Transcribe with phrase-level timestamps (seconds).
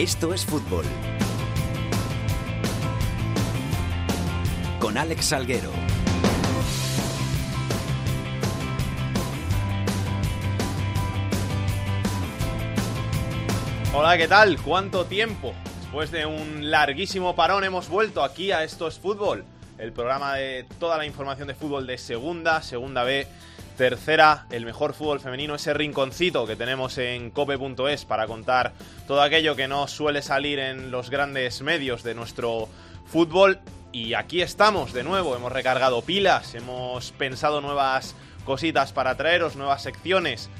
[0.00, 0.86] Esto es fútbol.
[4.80, 5.70] Con Alex Salguero.
[13.92, 14.56] Hola, ¿qué tal?
[14.62, 15.52] ¿Cuánto tiempo?
[15.82, 19.44] Después de un larguísimo parón hemos vuelto aquí a Esto es Fútbol,
[19.76, 23.26] el programa de toda la información de fútbol de segunda, segunda B,
[23.80, 28.74] tercera, el mejor fútbol femenino, ese rinconcito que tenemos en cope.es para contar
[29.06, 32.68] todo aquello que no suele salir en los grandes medios de nuestro
[33.06, 33.58] fútbol.
[33.90, 39.82] Y aquí estamos de nuevo, hemos recargado pilas, hemos pensado nuevas cositas para traeros, nuevas
[39.82, 40.50] secciones,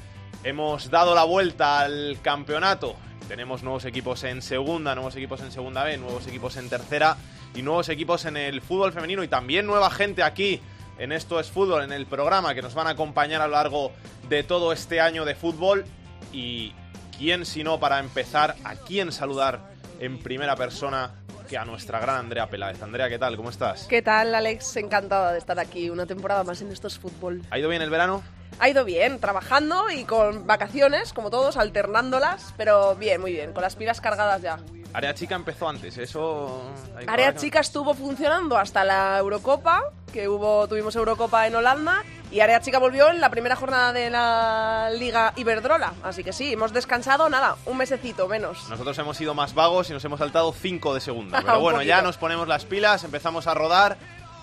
[0.43, 2.97] hemos dado la vuelta al campeonato,
[3.29, 7.19] tenemos nuevos equipos en segunda, nuevos equipos en segunda B, nuevos equipos en tercera
[7.55, 10.63] y nuevos equipos en el fútbol femenino y también nueva gente aquí
[11.01, 13.91] en Esto es Fútbol, en el programa que nos van a acompañar a lo largo
[14.29, 15.87] de todo este año de fútbol.
[16.31, 16.75] Y
[17.17, 21.15] quién si no para empezar, a quién saludar en primera persona
[21.49, 22.83] que a nuestra gran Andrea Peláez.
[22.83, 23.37] Andrea, ¿qué tal?
[23.37, 23.87] ¿Cómo estás?
[23.87, 24.77] ¿Qué tal, Alex?
[24.77, 27.43] Encantada de estar aquí una temporada más en Esto es Fútbol.
[27.51, 28.23] ¿Ha ido bien el verano?
[28.59, 33.63] Ha ido bien, trabajando y con vacaciones, como todos, alternándolas, pero bien, muy bien, con
[33.63, 34.59] las pilas cargadas ya.
[34.93, 36.63] Área Chica empezó antes, eso...
[37.07, 42.61] Área Chica estuvo funcionando hasta la Eurocopa, que hubo tuvimos Eurocopa en Holanda, y Área
[42.61, 45.95] Chica volvió en la primera jornada de la Liga Iberdrola.
[46.03, 48.69] Así que sí, hemos descansado, nada, un mesecito menos.
[48.69, 51.43] Nosotros hemos sido más vagos y nos hemos saltado 5 de segunda.
[51.45, 53.97] Pero bueno, ya nos ponemos las pilas, empezamos a rodar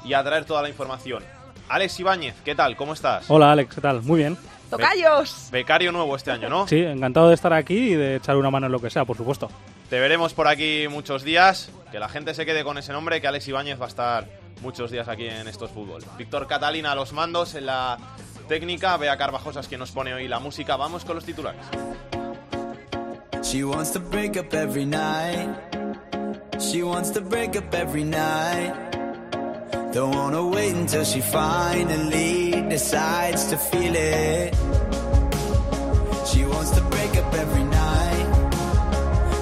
[0.04, 1.24] y a traer toda la información.
[1.70, 2.76] Alex Ibáñez, ¿qué tal?
[2.78, 3.26] ¿Cómo estás?
[3.30, 4.02] Hola Alex, ¿qué tal?
[4.04, 4.38] Muy bien.
[4.70, 5.48] ¡Tocayos!
[5.52, 6.68] becario nuevo este año, ¿no?
[6.68, 9.16] Sí, encantado de estar aquí y de echar una mano en lo que sea, por
[9.16, 9.50] supuesto.
[9.90, 11.70] Te veremos por aquí muchos días.
[11.92, 14.28] Que la gente se quede con ese nombre, que Alex Ibáñez va a estar
[14.62, 16.04] muchos días aquí en Estos Fútbol.
[16.18, 17.98] Víctor Catalina a los mandos en la
[18.50, 18.98] técnica.
[18.98, 20.76] Bea Carvajosas quien nos pone hoy la música.
[20.76, 21.62] Vamos con los titulares.
[23.42, 25.50] She wants to break up every night.
[26.60, 28.74] She wants to break up every night.
[29.94, 34.54] Don't wanna wait until she finally decides to feel it.
[36.28, 38.50] She wants to break up every night,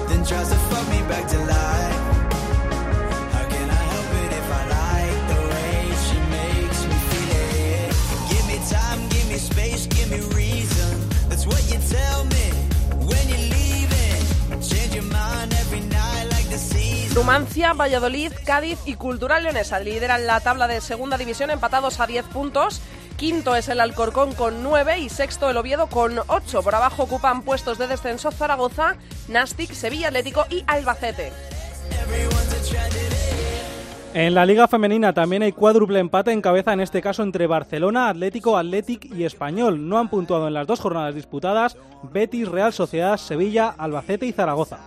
[0.08, 2.00] then tries to fuck me back to life.
[3.34, 7.88] How can I help it if I like the way she makes me feel it?
[8.30, 11.08] Give me time, give me space, give me reason.
[11.28, 12.46] That's what you tell me
[13.10, 14.62] when you're leaving.
[14.62, 15.55] Change your mind
[17.16, 22.26] Numancia, Valladolid, Cádiz y Cultural Leonesa lideran la tabla de segunda división empatados a 10
[22.26, 22.82] puntos.
[23.16, 26.62] Quinto es el Alcorcón con 9 y sexto el Oviedo con 8.
[26.62, 28.96] Por abajo ocupan puestos de descenso Zaragoza,
[29.28, 31.32] Nastic, Sevilla Atlético y Albacete.
[34.12, 38.10] En la Liga Femenina también hay cuádruple empate en cabeza, en este caso entre Barcelona,
[38.10, 39.88] Atlético, Athletic y Español.
[39.88, 44.80] No han puntuado en las dos jornadas disputadas Betis, Real Sociedad, Sevilla, Albacete y Zaragoza.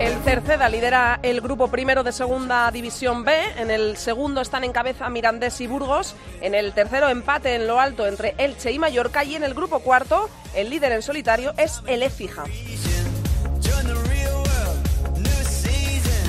[0.00, 3.34] El Cerceda lidera el grupo primero de Segunda División B.
[3.58, 6.16] En el segundo están en cabeza Mirandés y Burgos.
[6.40, 9.24] En el tercero empate en lo alto entre Elche y Mallorca.
[9.24, 12.44] Y en el grupo cuarto, el líder en solitario es el Écija.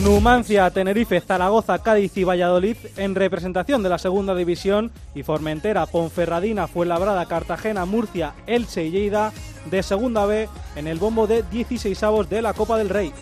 [0.01, 6.67] Numancia, Tenerife, Zaragoza, Cádiz y Valladolid en representación de la segunda división y Formentera, Ponferradina,
[6.67, 9.31] Fuenlabrada, Cartagena, Murcia, Elche y Lleida
[9.69, 13.13] de segunda B en el bombo de 16 avos de la Copa del Rey.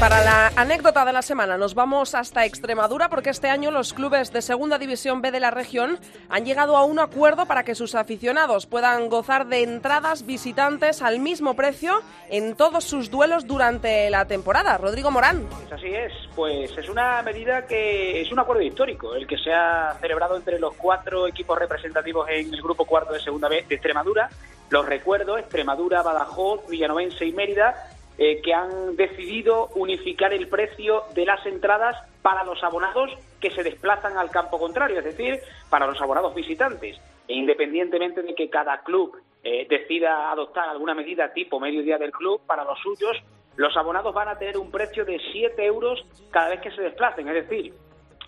[0.00, 4.32] Para la anécdota de la semana nos vamos hasta Extremadura porque este año los clubes
[4.32, 5.98] de Segunda División B de la región
[6.28, 11.18] han llegado a un acuerdo para que sus aficionados puedan gozar de entradas visitantes al
[11.20, 14.76] mismo precio en todos sus duelos durante la temporada.
[14.76, 15.46] Rodrigo Morán.
[15.46, 19.52] Pues así es, pues es una medida que es un acuerdo histórico, el que se
[19.52, 23.74] ha celebrado entre los cuatro equipos representativos en el grupo cuarto de Segunda B de
[23.76, 24.28] Extremadura.
[24.68, 31.26] Los recuerdo, Extremadura, Badajoz, Villanovense y Mérida eh, que han decidido unificar el precio de
[31.26, 33.10] las entradas para los abonados
[33.40, 36.98] que se desplazan al campo contrario, es decir, para los abonados visitantes.
[37.28, 42.40] E independientemente de que cada club eh, decida adoptar alguna medida tipo mediodía del club,
[42.46, 43.16] para los suyos,
[43.56, 47.28] los abonados van a tener un precio de 7 euros cada vez que se desplacen,
[47.28, 47.72] es decir,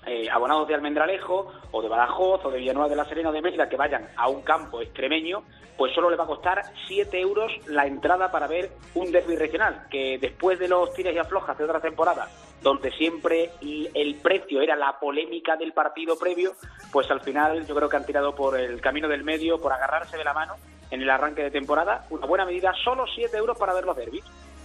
[0.08, 3.43] eh, abonados de Almendralejo o de Badajoz o de Villanueva de la Serena o de
[3.43, 5.43] Mérida que vayan a un campo extremeño,
[5.76, 9.87] pues solo le va a costar 7 euros la entrada para ver un derby regional,
[9.90, 12.28] que después de los tires y aflojas de otra temporada,
[12.62, 16.55] donde siempre el precio era la polémica del partido previo,
[16.90, 20.16] pues al final yo creo que han tirado por el camino del medio, por agarrarse
[20.16, 20.55] de la mano
[20.90, 22.06] en el arranque de temporada.
[22.10, 24.25] Una buena medida, solo 7 euros para ver los derbis.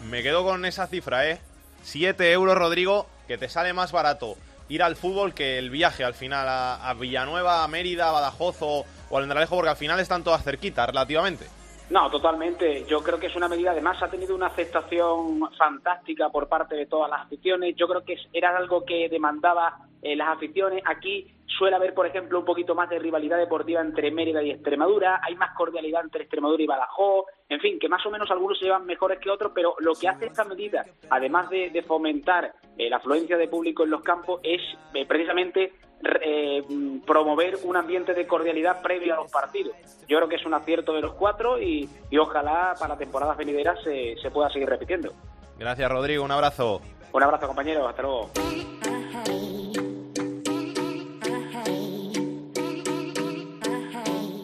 [0.09, 1.39] Me quedo con esa cifra, ¿eh?
[1.83, 4.35] 7 euros, Rodrigo, que te sale más barato
[4.69, 8.85] ir al fútbol que el viaje al final a, Villanueva, a Mérida, a Badajoz o,
[9.09, 11.45] o al Endralejo, porque al final están todas cerquitas relativamente.
[11.89, 12.85] No, totalmente.
[12.87, 16.85] Yo creo que es una medida, además ha tenido una aceptación fantástica por parte de
[16.85, 17.75] todas las aficiones.
[17.75, 20.83] Yo creo que era algo que demandaba eh, las aficiones.
[20.85, 25.21] Aquí suele haber, por ejemplo, un poquito más de rivalidad deportiva entre Mérida y Extremadura.
[25.23, 27.25] Hay más cordialidad entre Extremadura y Badajoz.
[27.49, 30.07] En fin, que más o menos algunos se llevan mejores que otros, pero lo que
[30.07, 34.61] hace esta medida, además de, fomentar eh, la afluencia de público en los campos, es
[34.93, 35.73] eh, precisamente
[36.21, 36.63] eh,
[37.05, 39.75] promover un ambiente de cordialidad previo a los partidos.
[40.07, 41.89] Yo creo que es un acierto de los cuatro y,
[42.19, 45.13] ojalá para temporadas venideras se, se pueda seguir repitiendo.
[45.57, 46.23] Gracias, Rodrigo.
[46.23, 46.81] Un abrazo.
[47.11, 47.87] Un abrazo, compañero.
[47.87, 48.31] Hasta luego.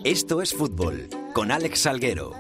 [0.09, 2.33] Esto es fútbol con Alex Salguero.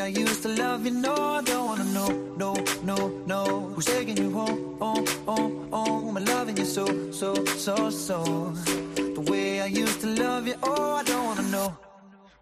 [0.00, 0.90] I used to love you.
[0.90, 2.08] No, I don't wanna know,
[2.38, 3.44] no, no, no.
[3.74, 6.16] Who's taking you home, home, home, home?
[6.16, 8.54] I'm loving you so, so, so, so.
[8.94, 10.54] The way I used to love you.
[10.62, 11.76] Oh, I don't wanna know.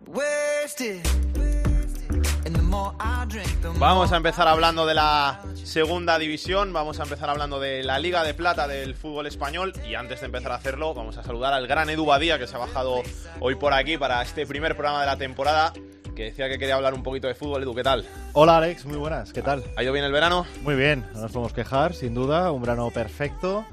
[0.07, 1.03] Wasted.
[3.79, 8.25] Vamos a empezar hablando de la segunda división, vamos a empezar hablando de la Liga
[8.25, 11.67] de Plata del fútbol español y antes de empezar a hacerlo vamos a saludar al
[11.67, 13.03] gran Edu Badía que se ha bajado
[13.41, 15.73] hoy por aquí para este primer programa de la temporada
[16.15, 17.63] que decía que quería hablar un poquito de fútbol.
[17.63, 18.05] Edu, ¿qué tal?
[18.35, 19.65] Hola Alex, muy buenas, ¿qué tal?
[19.77, 20.47] ¿Ha ido bien el verano?
[20.63, 23.65] Muy bien, no nos podemos quejar, sin duda, un verano perfecto,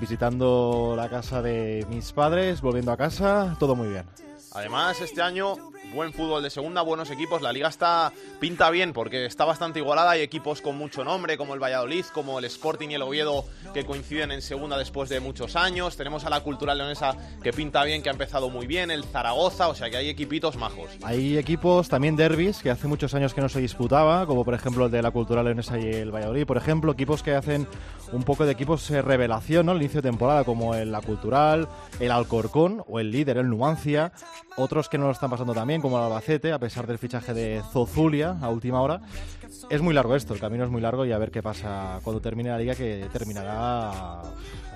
[0.00, 4.04] visitando la casa de mis padres, volviendo a casa, todo muy bien.
[4.52, 5.56] Además, este año
[5.94, 7.42] buen fútbol de segunda, buenos equipos.
[7.42, 10.12] La liga está pinta bien porque está bastante igualada.
[10.12, 13.44] Hay equipos con mucho nombre, como el Valladolid, como el Sporting y el Oviedo,
[13.74, 15.96] que coinciden en segunda después de muchos años.
[15.96, 18.90] Tenemos a la Cultural Leonesa que pinta bien, que ha empezado muy bien.
[18.90, 20.90] El Zaragoza, o sea que hay equipitos majos.
[21.02, 24.86] Hay equipos también derbis que hace muchos años que no se disputaba, como por ejemplo
[24.86, 26.46] el de la Cultural Leonesa y el Valladolid.
[26.46, 27.66] Por ejemplo, equipos que hacen
[28.12, 29.72] un poco de equipos de revelación ¿no?
[29.72, 31.68] al inicio de temporada, como el La Cultural,
[31.98, 34.12] el Alcorcón o el líder, el Numancia.
[34.56, 37.62] Otros que no lo están pasando también, como el Albacete, a pesar del fichaje de
[37.72, 39.00] Zozulia a última hora.
[39.70, 42.20] Es muy largo esto, el camino es muy largo y a ver qué pasa cuando
[42.20, 44.32] termine la liga, que terminará a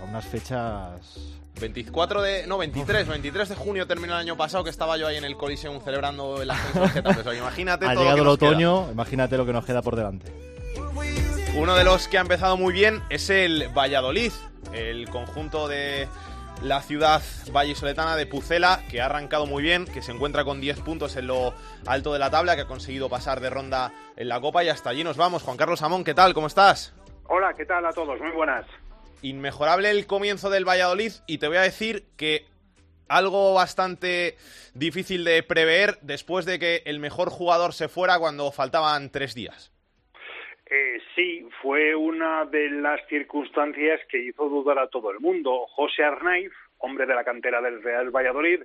[0.09, 1.19] unas fechas
[1.61, 2.47] 24 de.
[2.47, 3.07] No, 23.
[3.07, 6.43] 23 de junio terminó el año pasado que estaba yo ahí en el Coliseum celebrando
[6.43, 10.33] el ascenso de imagínate Ha llegado el otoño, imagínate lo que nos queda por delante.
[11.57, 14.33] Uno de los que ha empezado muy bien es el Valladolid,
[14.73, 16.09] el conjunto de
[16.65, 17.21] la ciudad
[17.53, 21.27] vallisoletana de Pucela, que ha arrancado muy bien, que se encuentra con 10 puntos en
[21.27, 21.53] lo
[21.87, 24.89] alto de la tabla, que ha conseguido pasar de ronda en la Copa y hasta
[24.89, 25.43] allí nos vamos.
[25.43, 26.33] Juan Carlos Amón, ¿qué tal?
[26.33, 26.95] ¿Cómo estás?
[27.29, 28.19] Hola, ¿qué tal a todos?
[28.19, 28.65] Muy buenas.
[29.21, 32.47] Inmejorable el comienzo del Valladolid y te voy a decir que
[33.09, 34.39] algo bastante
[34.73, 39.74] difícil de prever después de que el mejor jugador se fuera cuando faltaban tres días.
[40.67, 45.67] Eh, sí, fue una de las circunstancias que hizo dudar a todo el mundo.
[45.69, 48.63] José Arnaiz, hombre de la cantera del Real Valladolid,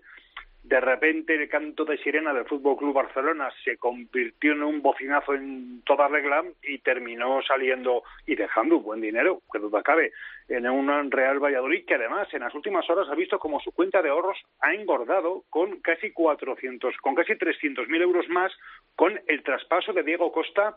[0.63, 5.34] de repente el canto de sirena del Fútbol Club Barcelona se convirtió en un bocinazo
[5.34, 10.12] en toda regla y terminó saliendo y dejando un buen dinero, que duda cabe,
[10.48, 14.01] en un Real Valladolid que además en las últimas horas ha visto como su cuenta
[14.01, 18.51] de ahorros ha engordado con casi 400, con casi 300 mil euros más
[18.96, 20.75] con el traspaso de Diego Costa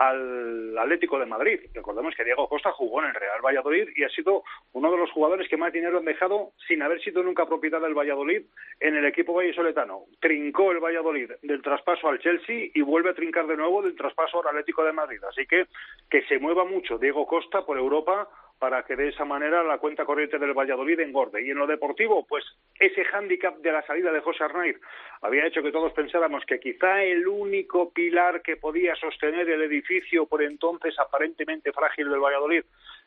[0.00, 1.60] al Atlético de Madrid.
[1.74, 5.10] Recordemos que Diego Costa jugó en el Real Valladolid y ha sido uno de los
[5.10, 8.46] jugadores que más dinero han dejado sin haber sido nunca propiedad del Valladolid
[8.80, 10.04] en el equipo vallisoletano.
[10.18, 14.40] Trincó el Valladolid del traspaso al Chelsea y vuelve a trincar de nuevo del traspaso
[14.40, 15.22] al Atlético de Madrid.
[15.28, 15.66] Así que
[16.08, 18.26] que se mueva mucho Diego Costa por Europa
[18.60, 21.42] para que de esa manera la cuenta corriente del Valladolid engorde.
[21.42, 22.44] Y en lo deportivo, pues
[22.78, 24.76] ese hándicap de la salida de José Arnaiz
[25.22, 30.26] había hecho que todos pensáramos que quizá el único pilar que podía sostener el edificio
[30.26, 32.64] por entonces aparentemente frágil del Valladolid,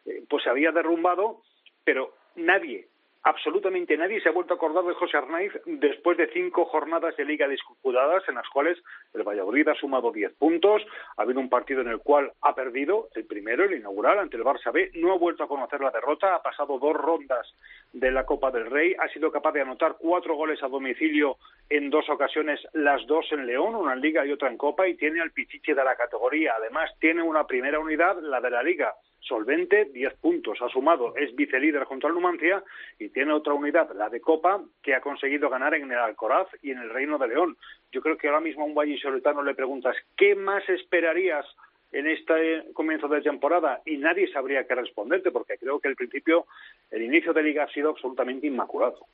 [0.07, 1.43] eh, pues se había derrumbado,
[1.83, 2.87] pero nadie,
[3.23, 7.25] absolutamente nadie se ha vuelto a acordar de José Arnaiz después de cinco jornadas de
[7.25, 8.77] liga disputadas en las cuales
[9.13, 10.81] el Valladolid ha sumado diez puntos,
[11.17, 14.43] ha habido un partido en el cual ha perdido, el primero, el inaugural, ante el
[14.43, 17.53] Barça B, no ha vuelto a conocer la derrota, ha pasado dos rondas
[17.93, 21.37] de la Copa del Rey, ha sido capaz de anotar cuatro goles a domicilio
[21.69, 24.95] en dos ocasiones, las dos en León, una en Liga y otra en Copa, y
[24.95, 26.53] tiene al pichiche de la categoría.
[26.57, 28.93] Además, tiene una primera unidad, la de la Liga,
[29.27, 32.63] solvente, 10 puntos ha sumado, es vicelíder junto al Numancia
[32.99, 36.71] y tiene otra unidad, la de Copa, que ha conseguido ganar en el Alcoraz y
[36.71, 37.57] en el Reino de León.
[37.91, 41.45] Yo creo que ahora mismo a un vallisoletano le preguntas, ¿qué más esperarías
[41.91, 43.81] en este comienzo de temporada?
[43.85, 46.45] Y nadie sabría qué responderte, porque creo que el principio,
[46.91, 49.05] el inicio de liga ha sido absolutamente inmaculado.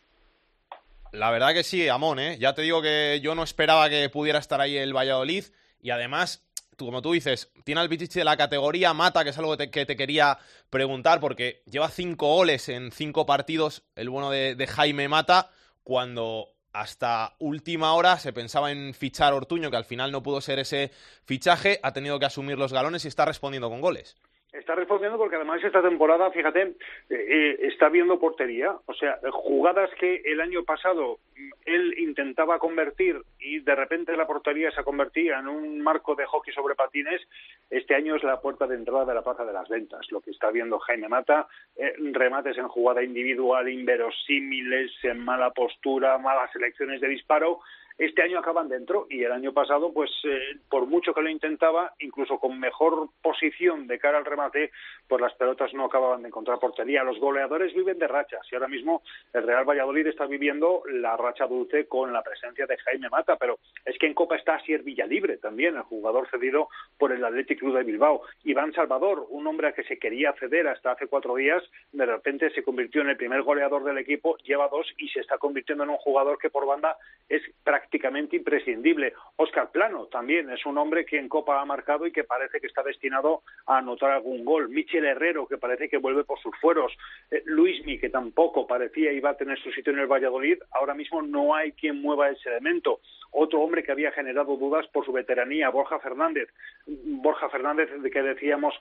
[1.12, 2.38] La verdad que sí, Amón, ¿eh?
[2.40, 5.44] Ya te digo que yo no esperaba que pudiera estar ahí el Valladolid
[5.82, 6.49] y además
[6.86, 9.96] como tú dices, tiene al Pichichi de la categoría Mata, que es algo que te,
[9.96, 10.38] quería
[10.70, 15.52] preguntar, porque lleva cinco goles en cinco partidos, el bueno de, de, Jaime Mata,
[15.84, 20.60] cuando hasta última hora se pensaba en fichar Ortuño, que al final no pudo ser
[20.60, 20.92] ese
[21.26, 24.16] fichaje, ha tenido que asumir los galones y está respondiendo con goles.
[24.52, 26.74] Está respondiendo porque además esta temporada, fíjate, eh,
[27.10, 28.76] eh, está viendo portería.
[28.88, 31.20] O sea, jugadas que el año pasado
[31.66, 36.52] él intentaba convertir y de repente la portería se convertía en un marco de hockey
[36.52, 37.22] sobre patines,
[37.70, 40.12] este año es la puerta de entrada de la plaza de las ventas.
[40.12, 46.18] Lo que está viendo Jaime Mata, eh, remates en jugada individual, inverosímiles, en mala postura,
[46.18, 47.60] malas elecciones de disparo
[48.00, 51.94] este año acaban dentro y el año pasado, pues eh, por mucho que lo intentaba,
[52.00, 54.72] incluso con mejor posición de cara al remate,
[55.06, 57.04] pues las pelotas no acababan de encontrar portería.
[57.04, 59.02] Los goleadores viven de rachas y ahora mismo
[59.34, 63.60] el Real Valladolid está viviendo la racha dulce con la presencia de Jaime Mata, pero
[63.84, 67.76] es que en Copa está Asier Villalibre también, el jugador cedido por el Athletic Club
[67.76, 68.22] de Bilbao.
[68.46, 72.50] Iván Salvador, un hombre a que se quería ceder hasta hace cuatro días, de repente
[72.52, 75.90] se convirtió en el primer goleador del equipo, lleva dos y se está convirtiendo en
[75.90, 76.96] un jugador que por banda
[77.28, 79.14] es prácticamente prácticamente imprescindible.
[79.38, 82.68] Oscar Plano también es un hombre que en Copa ha marcado y que parece que
[82.68, 84.70] está destinado a anotar algún gol.
[84.70, 86.96] Michel Herrero, que parece que vuelve por sus fueros.
[87.32, 90.60] Eh, Luismi, que tampoco parecía iba a tener su sitio en el Valladolid.
[90.72, 93.00] Ahora mismo no hay quien mueva ese elemento.
[93.32, 96.50] Otro hombre que había generado dudas por su veteranía, Borja Fernández.
[96.86, 98.74] Borja Fernández, de que decíamos,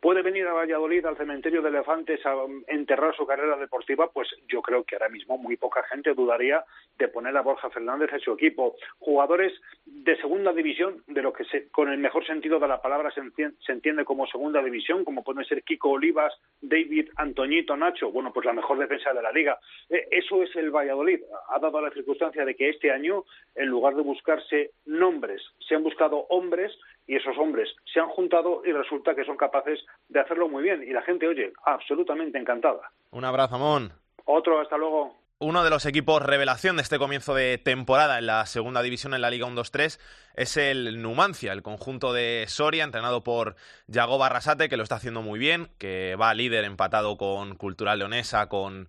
[0.00, 2.34] puede venir a Valladolid al cementerio de elefantes a
[2.68, 6.64] enterrar su carrera deportiva, pues yo creo que ahora mismo muy poca gente dudaría
[6.98, 8.55] de poner a Borja Fernández en su equipo
[8.98, 9.52] jugadores
[9.84, 13.72] de segunda división, de lo que se, con el mejor sentido de la palabra se
[13.72, 18.52] entiende, como segunda división, como pueden ser Kiko Olivas, David, Antoñito, Nacho, bueno, pues la
[18.52, 19.58] mejor defensa de la liga.
[19.88, 21.20] Eh, eso es el Valladolid.
[21.48, 25.84] Ha dado la circunstancia de que este año, en lugar de buscarse nombres, se han
[25.84, 26.72] buscado hombres
[27.06, 30.82] y esos hombres se han juntado y resulta que son capaces de hacerlo muy bien.
[30.82, 32.90] Y la gente, oye, absolutamente encantada.
[33.12, 33.92] Un abrazo, Amón.
[34.24, 38.46] Otro, hasta luego uno de los equipos revelación de este comienzo de temporada en la
[38.46, 40.00] segunda división en la Liga 1-2-3
[40.34, 45.20] es el Numancia, el conjunto de Soria, entrenado por Yago Barrasate, que lo está haciendo
[45.20, 48.88] muy bien, que va líder empatado con Cultural Leonesa, con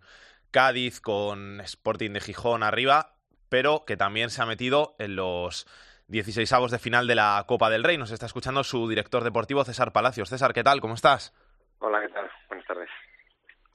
[0.51, 3.15] Cádiz, con Sporting de Gijón arriba,
[3.49, 5.67] pero que también se ha metido en los
[6.07, 7.97] 16 avos de final de la Copa del Rey.
[7.97, 10.29] Nos está escuchando su director deportivo, César Palacios.
[10.29, 10.79] César, ¿qué tal?
[10.79, 11.33] ¿Cómo estás?
[11.79, 12.31] Hola, ¿qué tal?
[12.47, 12.89] Buenas tardes.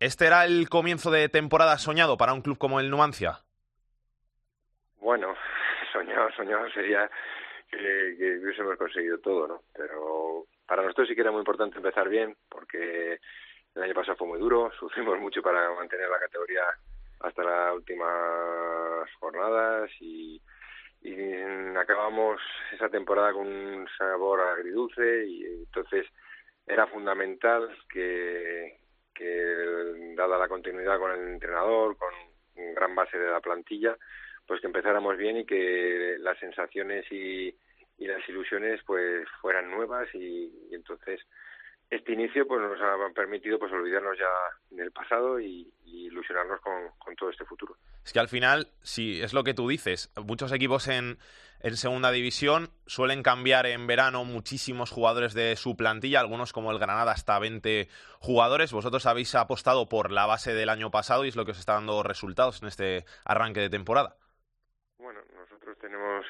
[0.02, 3.38] ¿Este era el comienzo de temporada soñado para un club como el Numancia?
[4.98, 5.32] Bueno,
[5.92, 7.08] soñado, soñado sería
[7.70, 7.78] que,
[8.42, 9.62] hubiésemos conseguido todo, ¿no?
[9.72, 13.20] Pero para nosotros sí que era muy importante empezar bien, porque
[13.76, 16.64] el año pasado fue muy duro, sufrimos mucho para mantener la categoría
[17.20, 20.42] hasta las últimas jornadas y,
[21.02, 21.32] y
[21.78, 22.40] acabamos
[22.72, 26.08] esa temporada con un sabor agridulce y entonces
[26.66, 28.81] era fundamental que,
[29.14, 32.12] que dada la continuidad con el entrenador, con
[32.74, 33.96] gran base de la plantilla,
[34.46, 37.54] pues que empezáramos bien y que las sensaciones y,
[37.98, 41.20] y las ilusiones pues fueran nuevas y, entonces
[41.92, 44.26] este inicio pues nos ha permitido pues olvidarnos ya
[44.70, 47.76] del pasado y, ilusionarnos con, con todo este futuro.
[48.04, 51.18] Es que al final, si es lo que tú dices, muchos equipos en,
[51.60, 56.78] en segunda división suelen cambiar en verano muchísimos jugadores de su plantilla, algunos como el
[56.78, 57.88] Granada hasta 20
[58.20, 58.72] jugadores.
[58.72, 61.74] Vosotros habéis apostado por la base del año pasado y es lo que os está
[61.74, 64.16] dando resultados en este arranque de temporada.
[64.98, 66.24] Bueno, nosotros tenemos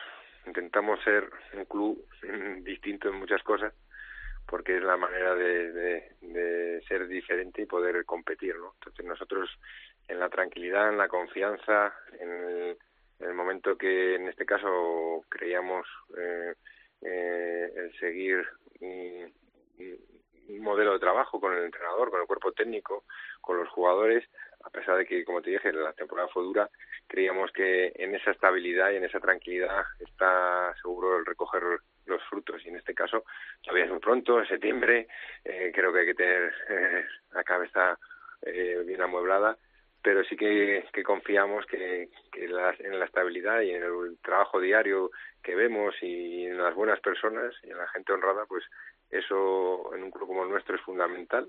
[0.45, 2.05] intentamos ser un club
[2.65, 3.73] distinto en muchas cosas
[4.47, 8.73] porque es la manera de, ser diferente y poder competir, ¿no?
[8.75, 9.49] Entonces nosotros
[10.09, 12.77] en la tranquilidad, en la confianza, en
[13.21, 15.87] el, momento que en este caso creíamos
[16.19, 16.55] eh,
[17.03, 18.45] eh, el seguir
[18.81, 19.33] un,
[20.61, 23.05] modelo de trabajo con el entrenador, con el cuerpo técnico,
[23.41, 24.25] con los jugadores,
[24.65, 26.69] a pesar de que, como te dije, la temporada fue dura,
[27.07, 31.63] creíamos que en esa estabilidad y en esa tranquilidad está seguro el recoger
[32.07, 33.25] los frutos y en este caso
[33.63, 35.09] todavía es muy pronto, en septiembre,
[35.45, 36.53] eh, creo que hay que tener
[37.33, 37.99] la cabeza
[38.85, 39.57] bien amueblada
[40.03, 45.11] pero sí que, confiamos que, en la estabilidad y en el trabajo diario
[45.43, 48.65] que vemos y en las buenas personas y en la gente honrada, pues
[49.11, 51.49] eso en un club como el nuestro es fundamental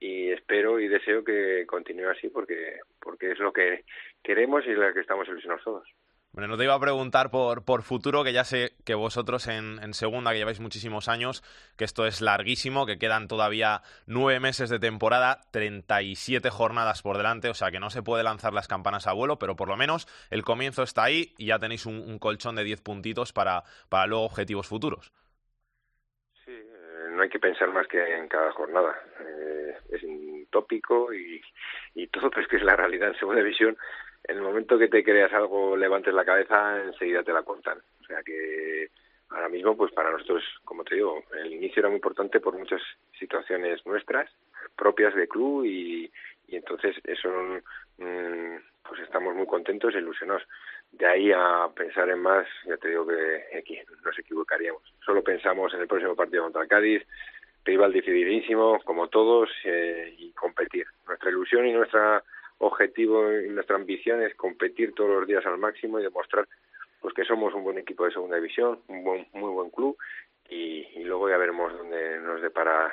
[0.00, 3.84] y espero y deseo que continúe así porque porque es lo que
[4.22, 5.88] queremos y lo que estamos ilusionados todos.
[6.34, 9.92] Bueno, no te iba a preguntar por, por futuro, que ya sé que vosotros en,
[9.92, 11.42] segunda, que lleváis muchísimos años,
[11.76, 17.50] que esto es larguísimo, que quedan todavía nueve meses de temporada, 37 jornadas por delante,
[17.50, 20.06] o sea que no se puede lanzar las campanas a vuelo, pero por lo menos
[20.30, 24.24] el comienzo está ahí y ya tenéis un, colchón de 10 puntitos para, para luego
[24.24, 25.12] objetivos futuros.
[26.46, 28.98] Sí, eh, no hay que pensar más que en cada jornada.
[29.20, 31.42] Eh, es un tópico y,
[31.94, 33.76] y todo, pues que es la realidad en segunda división
[34.24, 37.78] en el momento que te creas algo, levantes la cabeza, enseguida te la cortan.
[38.00, 38.88] O sea que
[39.30, 42.80] ahora mismo, pues para nosotros, como te digo, el inicio era muy importante por muchas
[43.18, 44.30] situaciones nuestras,
[44.76, 46.10] propias de club y,
[46.48, 47.28] y entonces eso,
[47.98, 48.56] mm,
[48.88, 50.42] pues estamos muy contentos e ilusionados.
[50.92, 54.82] De ahí a pensar en más, ya te digo que aquí nos equivocaríamos.
[55.04, 57.02] Solo pensamos en el próximo partido contra Cádiz,
[57.64, 60.86] rival decididísimo, como todos, eh, y competir.
[61.06, 62.22] Nuestra ilusión y nuestra
[62.62, 66.48] objetivo y nuestra ambición es competir todos los días al máximo y demostrar
[67.00, 69.96] pues que somos un buen equipo de segunda división, un buen, muy buen club
[70.48, 72.92] y, luego ya veremos dónde nos depara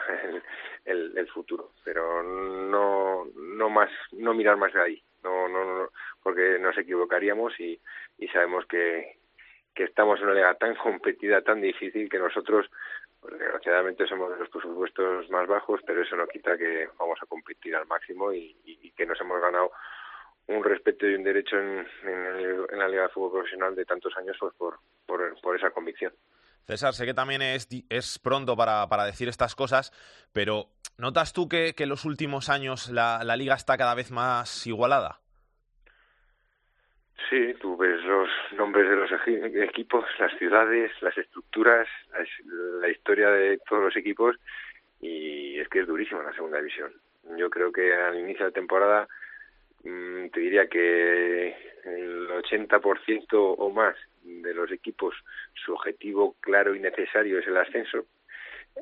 [0.86, 1.74] el, el, futuro.
[1.84, 5.90] Pero no, no más, no mirar más de ahí, no, no, no
[6.24, 7.80] porque nos equivocaríamos y,
[8.18, 9.18] y sabemos que,
[9.76, 12.70] que estamos en una liga tan competida, tan difícil que nosotros
[13.20, 17.26] pues desgraciadamente somos de los presupuestos más bajos, pero eso no quita que vamos a
[17.26, 18.56] competir al máximo y,
[18.96, 19.72] que nos hemos ganado
[20.48, 21.88] un respeto y un derecho en,
[22.78, 26.14] la Liga de Fútbol Profesional de tantos años pues por, por, esa convicción.
[26.66, 29.92] César, sé que también es, es pronto para, para, decir estas cosas,
[30.34, 34.12] pero ¿notas tú que, que en los últimos años la, la liga está cada vez
[34.12, 35.22] más igualada?
[37.28, 39.12] Sí, tú ves los nombres de los
[39.68, 41.88] equipos, las ciudades, las estructuras,
[42.80, 44.36] la, historia de todos los equipos
[45.02, 46.94] y es que es durísimo la segunda división.
[47.38, 49.08] Yo creo que al inicio de temporada
[49.84, 55.16] mm, te diría que el 80% o más de los equipos
[55.54, 58.06] su objetivo claro y necesario es el ascenso,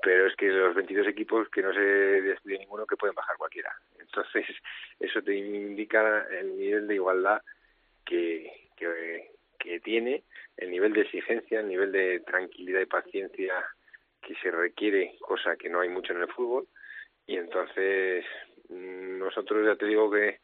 [0.01, 3.73] pero es que los 22 equipos que no se descuide ninguno que pueden bajar cualquiera.
[3.99, 4.45] Entonces,
[4.99, 7.41] eso te indica el nivel de igualdad
[8.07, 10.23] que, que, tiene,
[10.55, 13.53] el nivel de exigencia, el nivel de tranquilidad y paciencia
[14.21, 16.67] que se requiere, cosa que no hay mucho en el fútbol.
[17.25, 18.25] Y entonces
[18.69, 20.39] mm, nosotros ya te digo que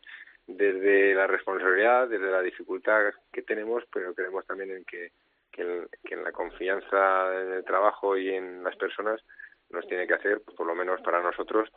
[0.45, 5.12] desde la responsabilidad, desde la dificultad que tenemos, pero creemos también en que,
[5.52, 9.21] que, en, la confianza en el trabajo y en las personas
[9.69, 11.69] nos tiene que hacer, por lo menos para nosotros,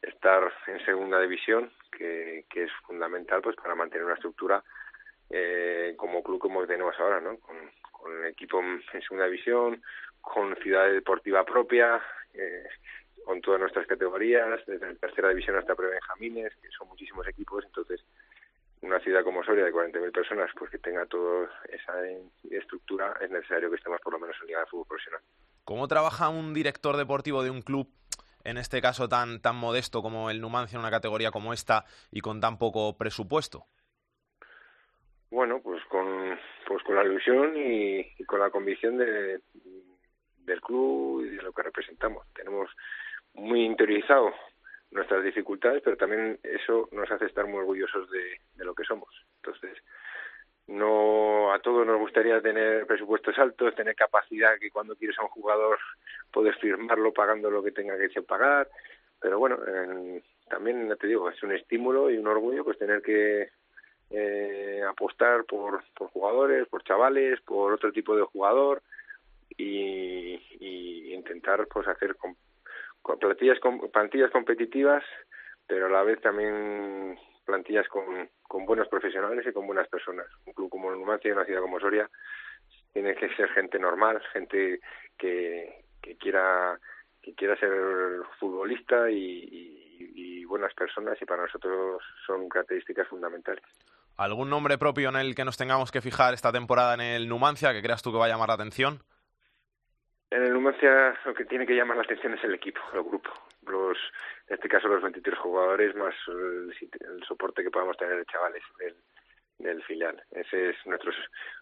[0.00, 4.64] estar en segunda división, que, que es fundamental pues para mantener una estructura
[5.36, 7.36] eh, como club como tenemos ahora, ¿no?
[7.38, 7.56] Con,
[8.06, 9.82] el equipo en segunda división,
[10.20, 12.02] con ciudad deportiva propia,
[12.34, 12.64] eh,
[13.24, 18.04] con todas nuestras categorías, desde la tercera división hasta pre-benjamines, que son muchísimos equipos, entonces
[18.82, 21.94] una ciudad como Soria de 40.000 personas, pues que tenga toda esa
[22.50, 25.22] estructura, es necesario que estemos por lo menos en Liga de Fútbol Profesional.
[25.64, 27.88] ¿Cómo trabaja un director deportivo de un club,
[28.44, 32.20] en este caso tan, tan modesto como el Numancia, en una categoría como esta y
[32.20, 33.66] con tan poco presupuesto?
[35.34, 39.40] Bueno, pues con, pues con la ilusión y, con la convicción de,
[40.44, 42.24] del club y de lo que representamos.
[42.32, 42.70] Tenemos
[43.34, 44.32] muy interiorizado
[44.92, 49.08] nuestras dificultades, pero también eso nos hace estar muy orgullosos de, lo que somos.
[49.42, 49.76] Entonces,
[50.68, 55.30] no a todos nos gustaría tener presupuestos altos, tener capacidad que cuando quieres a un
[55.30, 55.78] jugador
[56.32, 58.68] puedes firmarlo pagando lo que tenga que pagar,
[59.20, 59.58] pero bueno,
[60.48, 63.48] también te digo, es un estímulo y un orgullo pues tener que
[64.10, 68.82] eh, apostar por, por jugadores, por chavales, por otro tipo de jugador
[69.56, 72.16] y, intentar pues hacer
[73.90, 75.04] plantillas, competitivas,
[75.66, 78.28] pero a la vez también plantillas con,
[78.66, 80.26] buenos profesionales y con buenas personas.
[80.46, 82.08] Un club como Numancia y una ciudad como Soria
[82.92, 84.80] tiene que ser gente normal, gente
[85.18, 85.84] que,
[86.18, 86.78] quiera
[87.22, 87.72] que quiera ser
[88.38, 93.64] futbolista y, buenas personas y para nosotros son características fundamentales.
[94.16, 97.72] ¿Algún nombre propio en el que nos tengamos que fijar esta temporada en el Numancia
[97.72, 99.02] que creas tú que va a llamar la atención?
[100.30, 103.30] En el Numancia lo que tiene que llamar la atención es el equipo, el grupo.
[103.66, 103.98] Los,
[104.48, 106.72] en este caso los 23 jugadores más el,
[107.26, 108.94] soporte que podamos tener de chavales del,
[109.58, 110.22] del filial.
[110.30, 111.10] Ese es nuestro,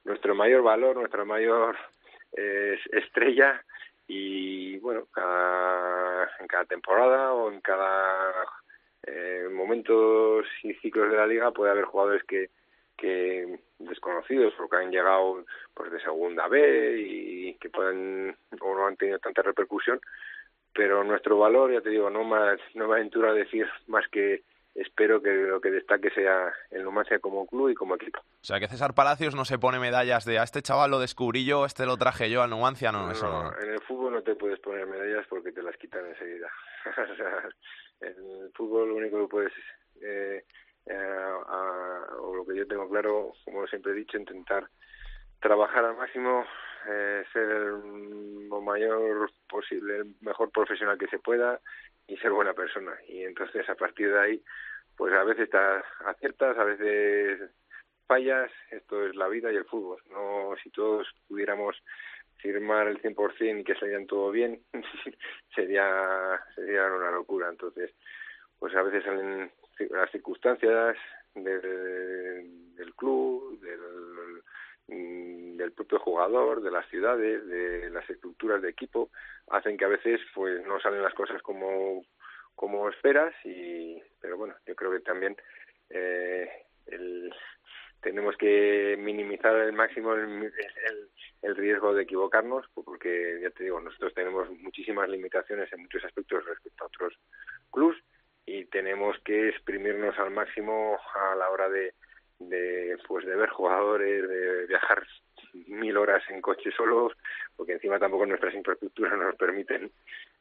[0.05, 1.77] nuestro mayor valor, nuestra mayor
[2.37, 3.65] eh, estrella
[4.07, 5.09] y bueno,
[6.41, 8.47] en cada temporada o en cada
[9.07, 12.51] eh, momentos y ciclos de la liga puede haber jugadores que,
[12.97, 18.87] que desconocidos o que han llegado pues de segunda B y que pueden o no
[18.87, 20.01] han tenido tanta repercusión
[20.75, 24.43] pero nuestro valor ya te digo no más no me aventuro a decir más que
[24.74, 28.20] espero que lo que destaque sea el Numancia como club y como equipo.
[28.20, 31.44] O sea, que César Palacios no se pone medallas de a este chaval lo descubrí
[31.44, 33.52] yo, este lo traje yo al Numancia, no, eso no.
[33.62, 36.50] En el fútbol no te puedes poner medallas porque te las quitan enseguida.
[37.12, 37.48] o sea,
[38.00, 39.52] en el fútbol lo único que puedes,
[40.00, 40.44] eh,
[40.87, 41.32] eh,
[42.20, 44.68] o lo que yo tengo claro, como siempre he dicho, intentar
[45.40, 46.44] trabajar al máximo,
[46.88, 51.61] eh, ser lo mayor posible, el mejor profesional que se pueda
[52.12, 52.92] y ser buena persona.
[53.09, 54.42] Y entonces a partir de ahí,
[54.96, 57.51] pues a veces estás aciertas, a veces
[58.07, 60.03] fallas, esto es la vida y el fútbol.
[60.11, 61.83] No, si todos pudiéramos
[62.37, 64.61] firmar el 100% y que salieran todo bien,
[65.55, 67.48] sería sería una locura.
[67.48, 67.94] Entonces,
[68.59, 69.51] pues a veces salen
[69.90, 70.96] las circunstancias
[71.35, 74.42] del, del club, del,
[74.88, 79.11] del propio jugador, de las ciudades, de las estructuras de equipo,
[79.49, 82.05] hacen que a veces pues no salen las cosas como,
[82.55, 85.37] como esperas y pero bueno, yo creo que también
[85.90, 86.49] eh,
[86.87, 87.33] el,
[88.01, 90.53] tenemos que minimizar al máximo el,
[91.42, 96.45] el, riesgo de equivocarnos porque ya te digo, nosotros tenemos muchísimas limitaciones en muchos aspectos
[96.45, 97.14] respecto a otros
[97.71, 97.97] clubs
[98.45, 101.95] y tenemos que exprimirnos al máximo a la hora de
[102.48, 105.02] de pues de ver jugadores, de viajar
[105.66, 107.12] mil horas en coche solos,
[107.57, 109.90] porque encima tampoco nuestras infraestructuras nos permiten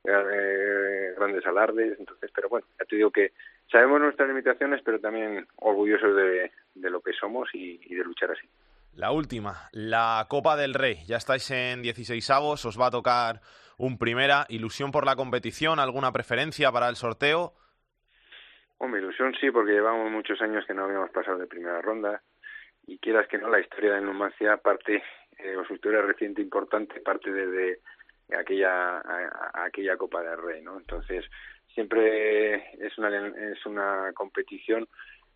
[0.03, 3.33] eh, grandes alardes, entonces, pero bueno, ya te digo que
[3.71, 8.47] sabemos nuestras limitaciones, pero también orgullosos de, de lo que somos y, de luchar así.
[8.95, 10.97] La última, la Copa del Rey.
[11.07, 13.41] Ya estáis en 16 avos, os va a tocar
[13.77, 14.45] un primera.
[14.49, 15.79] ¿Ilusión por la competición?
[15.79, 17.53] ¿Alguna preferencia para el sorteo?
[18.87, 22.21] Mi ilusión sí, porque llevamos muchos años que no habíamos pasado de primera ronda
[22.87, 25.03] y quieras que no, la historia de Numancia parte,
[25.37, 27.79] eh, o su historia reciente importante, parte desde
[28.37, 29.01] aquella,
[29.53, 30.77] aquella Copa del Rey, ¿no?
[30.77, 31.25] Entonces,
[31.73, 34.87] siempre es una, es una competición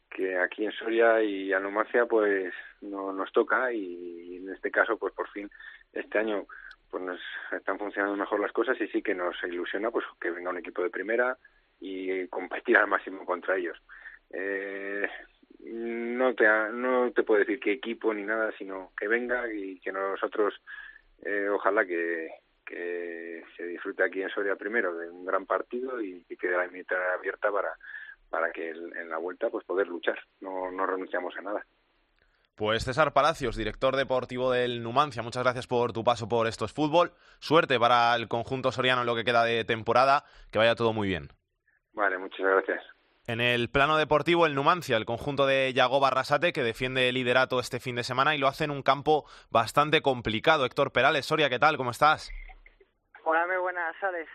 [0.10, 4.97] que aquí en Soria y a Numancia pues no nos toca y en este caso
[4.97, 5.49] pues por fin
[5.91, 6.45] este año
[6.89, 7.19] pues nos
[7.51, 10.81] están funcionando mejor las cosas y sí que nos ilusiona pues que venga un equipo
[10.84, 11.38] de primera
[11.80, 13.78] y competir al máximo contra ellos.
[14.32, 15.08] Eh,
[15.60, 19.92] no te no te puedo decir qué equipo ni nada, sino que venga y que
[19.92, 20.54] nosotros
[21.24, 22.30] eh, ojalá que,
[22.66, 26.68] que se disfrute aquí en Soria primero de un gran partido y que quede la
[26.68, 27.74] mitad abierta para
[28.30, 30.20] para que en la vuelta pues poder luchar.
[30.42, 31.66] No, no renunciamos a nada.
[32.56, 37.12] Pues César Palacios, director deportivo del Numancia, muchas gracias por tu paso por estos fútbol.
[37.40, 41.10] Suerte para el conjunto soriano en lo que queda de temporada, que vaya todo muy
[41.10, 41.28] bien.
[41.95, 42.84] Vale, muchas gracias.
[43.27, 47.60] En el plano deportivo, el Numancia, el conjunto de Yago Barrasate, que defiende el liderato
[47.60, 50.65] este fin de semana y lo hace en un campo bastante complicado.
[50.65, 51.77] Héctor Perales, Soria, ¿qué tal?
[51.77, 52.29] ¿Cómo estás?
[53.23, 54.29] Hola, muy buenas, Alex.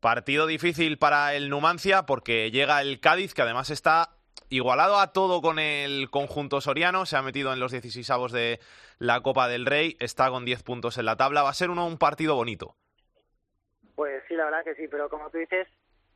[0.00, 4.16] Partido difícil para el Numancia porque llega el Cádiz, que además está
[4.48, 8.60] igualado a todo con el conjunto soriano, se ha metido en los 16 avos de
[8.98, 11.86] la Copa del Rey, está con 10 puntos en la tabla, va a ser uno
[11.86, 12.76] un partido bonito.
[13.94, 15.68] Pues sí, la verdad que sí, pero como tú dices,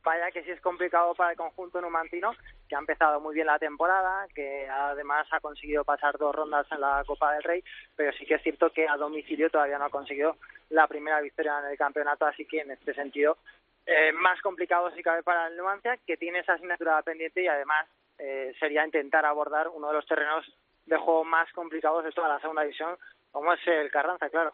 [0.05, 2.33] vaya que sí es complicado para el conjunto numantino,
[2.69, 6.79] que ha empezado muy bien la temporada, que además ha conseguido pasar dos rondas en
[6.79, 7.63] la Copa del Rey,
[7.95, 10.37] pero sí que es cierto que a domicilio todavía no ha conseguido
[10.69, 13.37] la primera victoria en el campeonato, así que en este sentido
[13.85, 17.87] eh, más complicado si cabe para el Numancia, que tiene esa asignatura pendiente y además
[18.17, 20.45] eh, sería intentar abordar uno de los terrenos
[20.85, 22.95] de juego más complicados de toda la segunda división,
[23.31, 24.53] como es el Carranza, claro.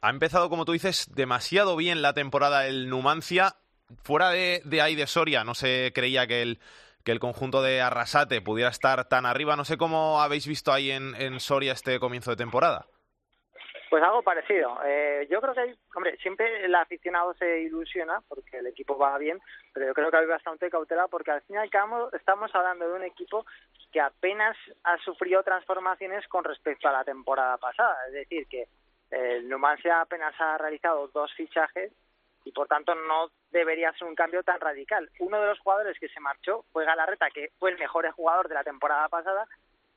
[0.00, 3.56] Ha empezado, como tú dices, demasiado bien la temporada el Numancia
[4.02, 6.58] fuera de, ahí de Soria, no se creía que el,
[7.04, 9.56] que el conjunto de Arrasate pudiera estar tan arriba.
[9.56, 12.86] No sé cómo habéis visto ahí en, Soria este comienzo de temporada.
[13.90, 14.78] Pues algo parecido.
[14.84, 19.16] Eh, yo creo que hay, hombre, siempre el aficionado se ilusiona porque el equipo va
[19.16, 19.40] bien,
[19.72, 22.86] pero yo creo que hay bastante cautela porque al fin y al cabo estamos hablando
[22.86, 23.46] de un equipo
[23.90, 27.96] que apenas ha sufrido transformaciones con respecto a la temporada pasada.
[28.08, 28.66] Es decir, que
[29.10, 31.90] el Numancia apenas ha realizado dos fichajes
[32.48, 35.10] y por tanto no debería ser un cambio tan radical.
[35.18, 38.54] Uno de los jugadores que se marchó fue Galarreta, que fue el mejor jugador de
[38.54, 39.46] la temporada pasada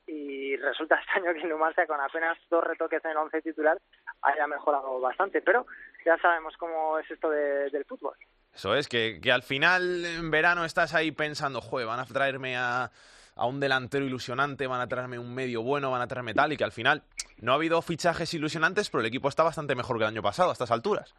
[0.06, 3.78] y resulta extraño que Numancia con apenas dos retoques en el once titular
[4.20, 5.64] haya mejorado bastante, pero
[6.04, 8.16] ya sabemos cómo es esto del fútbol.
[8.52, 12.58] Eso es, que, que al final en verano estás ahí pensando, joder, van a traerme
[12.58, 12.90] a,
[13.34, 16.58] a un delantero ilusionante, van a traerme un medio bueno, van a traerme tal, y
[16.58, 17.02] que al final
[17.38, 20.50] no ha habido fichajes ilusionantes, pero el equipo está bastante mejor que el año pasado
[20.50, 21.14] a estas alturas.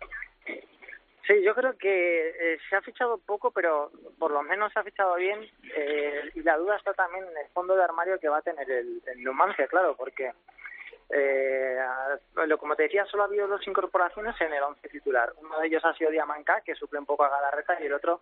[1.26, 4.84] Sí, yo creo que eh, se ha fichado poco, pero por lo menos se ha
[4.84, 5.40] fichado bien.
[5.76, 8.70] Eh, y la duda está también en el fondo de armario que va a tener
[8.70, 10.34] el, el Numancia, claro, porque,
[11.10, 11.78] eh,
[12.60, 15.32] como te decía, solo ha habido dos incorporaciones en el once titular.
[15.38, 18.20] Uno de ellos ha sido Diamanca, que suple un poco a Galarreta, y el otro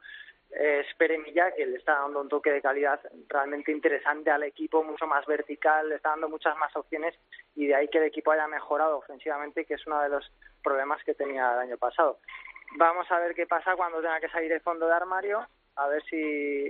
[0.52, 5.08] es Peremilla, que le está dando un toque de calidad realmente interesante al equipo, mucho
[5.08, 7.16] más vertical, le está dando muchas más opciones
[7.56, 10.30] y de ahí que el equipo haya mejorado ofensivamente, que es uno de los
[10.62, 12.20] problemas que tenía el año pasado.
[12.78, 16.04] Vamos a ver qué pasa cuando tenga que salir el fondo de armario, a ver
[16.10, 16.18] si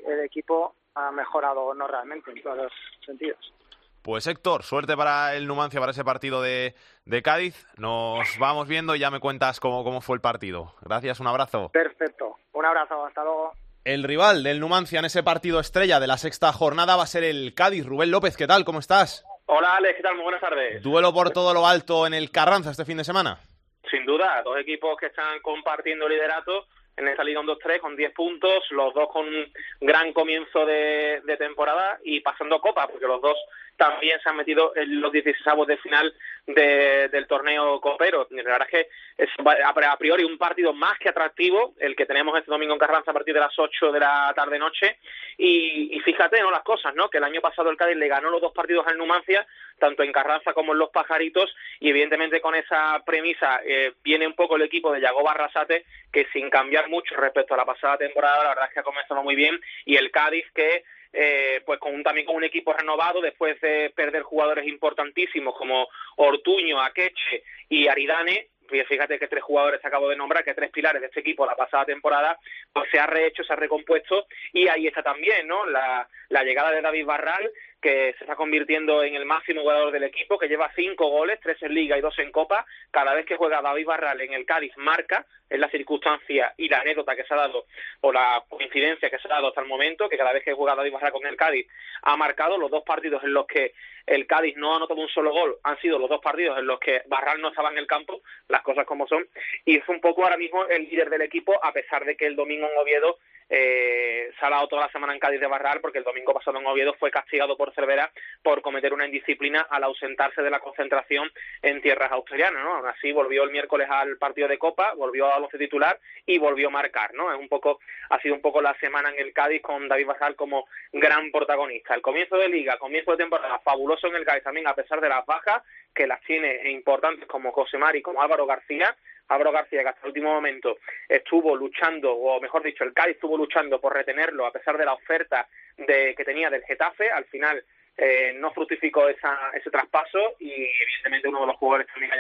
[0.06, 2.72] el equipo ha mejorado o no realmente en todos los
[3.06, 3.54] sentidos.
[4.02, 6.74] Pues Héctor, suerte para el Numancia para ese partido de,
[7.06, 7.68] de Cádiz.
[7.78, 10.74] Nos vamos viendo y ya me cuentas cómo, cómo fue el partido.
[10.82, 11.70] Gracias, un abrazo.
[11.70, 13.54] Perfecto, un abrazo, hasta luego.
[13.84, 17.24] El rival del Numancia en ese partido estrella de la sexta jornada va a ser
[17.24, 17.86] el Cádiz.
[17.86, 18.66] Rubén López, ¿qué tal?
[18.66, 19.24] ¿Cómo estás?
[19.46, 20.16] Hola Alex, ¿qué tal?
[20.16, 20.82] Muy buenas tardes.
[20.82, 23.40] ¿Duelo por todo lo alto en el Carranza este fin de semana?
[23.90, 26.68] Sin duda, dos equipos que están compartiendo liderato
[26.98, 31.38] en esta Liga 1-2-3 con 10 puntos, los dos con un gran comienzo de, de
[31.38, 33.38] temporada y pasando copa, porque los dos
[33.82, 36.14] también se han metido en los 16 de final
[36.46, 38.28] de, del torneo copero.
[38.30, 38.86] La verdad es
[39.18, 42.80] que es a priori un partido más que atractivo, el que tenemos este domingo en
[42.80, 44.98] Carranza a partir de las 8 de la tarde-noche.
[45.36, 46.52] Y, y, fíjate, ¿no?
[46.52, 47.10] Las cosas, ¿no?
[47.10, 49.48] Que el año pasado el Cádiz le ganó los dos partidos al Numancia,
[49.80, 54.34] tanto en Carranza como en Los Pajaritos, y evidentemente con esa premisa eh, viene un
[54.34, 58.44] poco el equipo de Yago Barrasate, que sin cambiar mucho respecto a la pasada temporada,
[58.44, 62.02] la verdad es que ha comenzado muy bien, y el Cádiz que eh, pues con
[62.04, 68.50] también con un equipo renovado después de perder jugadores importantísimos como Ortuño, Akeche y Aridane
[68.88, 71.86] fíjate que tres jugadores acabo de nombrar, que tres pilares de este equipo la pasada
[71.86, 72.38] temporada,
[72.72, 75.66] pues se ha rehecho, se ha recompuesto y ahí está también, ¿no?
[75.66, 80.04] La, la llegada de David Barral, que se está convirtiendo en el máximo jugador del
[80.04, 82.66] equipo, que lleva cinco goles, tres en Liga y dos en Copa.
[82.92, 86.80] Cada vez que juega David Barral en el Cádiz marca, es la circunstancia y la
[86.80, 87.66] anécdota que se ha dado,
[88.02, 90.76] o la coincidencia que se ha dado hasta el momento, que cada vez que juega
[90.76, 91.68] David Barral con el Cádiz
[92.04, 93.74] ha marcado los dos partidos en los que
[94.06, 96.80] el Cádiz no ha anotado un solo gol, han sido los dos partidos en los
[96.80, 99.28] que Barral no estaba en el campo, las cosas como son,
[99.66, 102.36] y es un poco ahora mismo el líder del equipo, a pesar de que el
[102.36, 103.18] domingo en Oviedo
[103.54, 106.58] eh, se ha dado toda la semana en Cádiz de Barral porque el domingo pasado
[106.58, 108.10] en Oviedo fue castigado por Cervera
[108.42, 111.30] por cometer una indisciplina al ausentarse de la concentración
[111.62, 112.88] en tierras australianas, ¿no?
[112.88, 116.72] Así volvió el miércoles al partido de Copa, volvió a once titular y volvió a
[116.72, 117.30] marcar, ¿no?
[117.30, 120.38] Es un poco, ha sido un poco la semana en el Cádiz con David Barral
[120.38, 121.94] como gran protagonista.
[121.94, 125.10] El comienzo de liga, comienzo de temporada fabuloso en el Cádiz también a pesar de
[125.10, 125.62] las bajas
[125.94, 128.96] que las tiene importantes como José Mari, como Álvaro García,
[129.28, 130.78] Álvaro García, que hasta el último momento
[131.08, 134.94] estuvo luchando, o mejor dicho, el Cádiz estuvo luchando por retenerlo a pesar de la
[134.94, 137.64] oferta de, que tenía del Getafe, al final
[137.98, 142.12] eh, no fructificó esa, ese traspaso y evidentemente uno de los jugadores también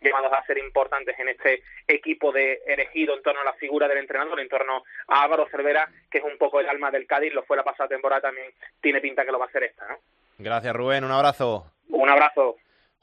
[0.00, 3.98] llamados a ser importantes en este equipo de elegido en torno a la figura del
[3.98, 7.44] entrenador, en torno a Álvaro Cervera, que es un poco el alma del Cádiz, lo
[7.44, 9.88] fue la pasada temporada también, tiene pinta que lo va a hacer esta.
[9.88, 9.96] ¿no?
[10.38, 11.72] Gracias Rubén, un abrazo.
[11.88, 12.56] Un abrazo.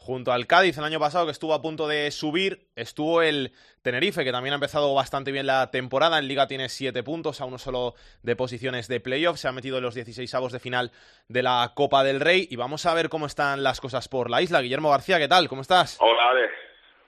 [0.05, 4.25] Junto al Cádiz el año pasado, que estuvo a punto de subir, estuvo el Tenerife,
[4.25, 6.19] que también ha empezado bastante bien la temporada.
[6.19, 9.37] En Liga tiene siete puntos, a uno solo de posiciones de playoff.
[9.37, 10.91] Se ha metido en los 16 avos de final
[11.29, 12.49] de la Copa del Rey.
[12.51, 14.59] Y vamos a ver cómo están las cosas por la isla.
[14.59, 15.47] Guillermo García, ¿qué tal?
[15.47, 15.97] ¿Cómo estás?
[16.01, 16.53] Hola, Alex.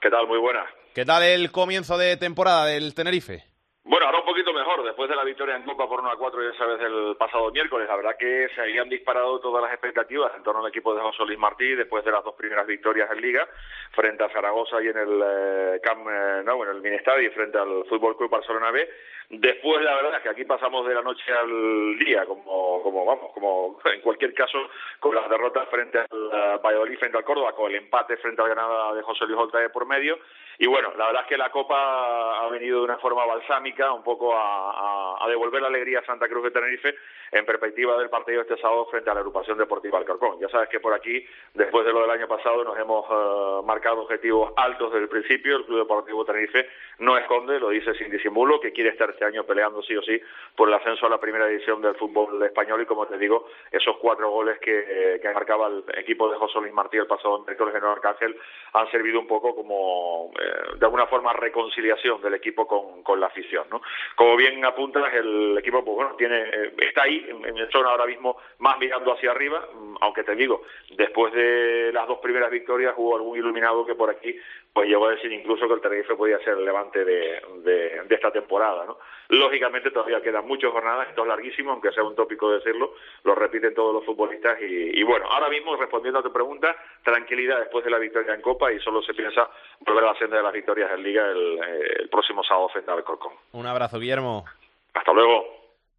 [0.00, 0.26] ¿Qué tal?
[0.26, 0.64] Muy buena.
[0.94, 3.44] ¿Qué tal el comienzo de temporada del Tenerife?
[3.88, 6.42] Bueno, ahora un poquito mejor, después de la victoria en Copa por 1 a 4
[6.42, 10.42] ya sabes el pasado miércoles, la verdad que se habían disparado todas las expectativas en
[10.42, 13.46] torno al equipo de José Luis Martí después de las dos primeras victorias en Liga
[13.92, 17.84] frente a Zaragoza y en el eh, Camp eh, no, bueno, el Minestadi frente al
[17.88, 18.90] Fútbol Club Barcelona B.
[19.30, 23.30] Después la verdad es que aquí pasamos de la noche al día, como, como vamos,
[23.34, 24.58] como en cualquier caso
[24.98, 28.48] con las derrotas frente al uh, Valladolid frente al Córdoba, con el empate frente al
[28.48, 30.18] Granada de José Luis Oltrae por medio.
[30.58, 34.02] Y bueno, la verdad es que la Copa ha venido de una forma balsámica, un
[34.02, 36.94] poco a, a, devolver la alegría a Santa Cruz de Tenerife
[37.32, 40.38] en perspectiva del partido este sábado frente a la agrupación deportiva Alcorcón.
[40.40, 44.02] Ya sabes que por aquí, después de lo del año pasado, nos hemos uh, marcado
[44.02, 45.56] objetivos altos desde el principio.
[45.56, 49.44] El Club Deportivo Tenerife no esconde, lo dice sin disimulo, que quiere estar este año
[49.44, 50.18] peleando sí o sí
[50.54, 53.96] por el ascenso a la primera edición del fútbol español y como te digo, esos
[53.98, 57.84] cuatro goles que, eh, marcaba el equipo de José Luis Martí el pasado miércoles en
[57.84, 58.36] Arcángel
[58.72, 60.30] han servido un poco como
[60.78, 63.66] de alguna forma reconciliación del equipo con, con la afición.
[63.70, 63.82] ¿no?
[64.14, 68.06] Como bien apuntas, el equipo pues, bueno, tiene, eh, está ahí en el zona ahora
[68.06, 69.68] mismo más mirando hacia arriba,
[70.00, 74.38] aunque te digo, después de las dos primeras victorias hubo algún iluminado que por aquí
[74.76, 78.14] pues llegó a decir incluso que el Tenerife podía ser el levante de, de, de
[78.14, 78.84] esta temporada.
[78.84, 78.98] ¿no?
[79.30, 82.92] Lógicamente todavía quedan muchas jornadas, esto es larguísimo, aunque sea un tópico decirlo,
[83.24, 87.60] lo repiten todos los futbolistas y, y, bueno, ahora mismo respondiendo a tu pregunta, tranquilidad
[87.60, 89.48] después de la victoria en Copa y solo se piensa
[89.80, 91.58] volver a la senda de las victorias en Liga el,
[92.02, 93.32] el próximo sábado frente al Corcón.
[93.52, 94.44] Un abrazo, Guillermo.
[94.92, 95.42] Hasta luego.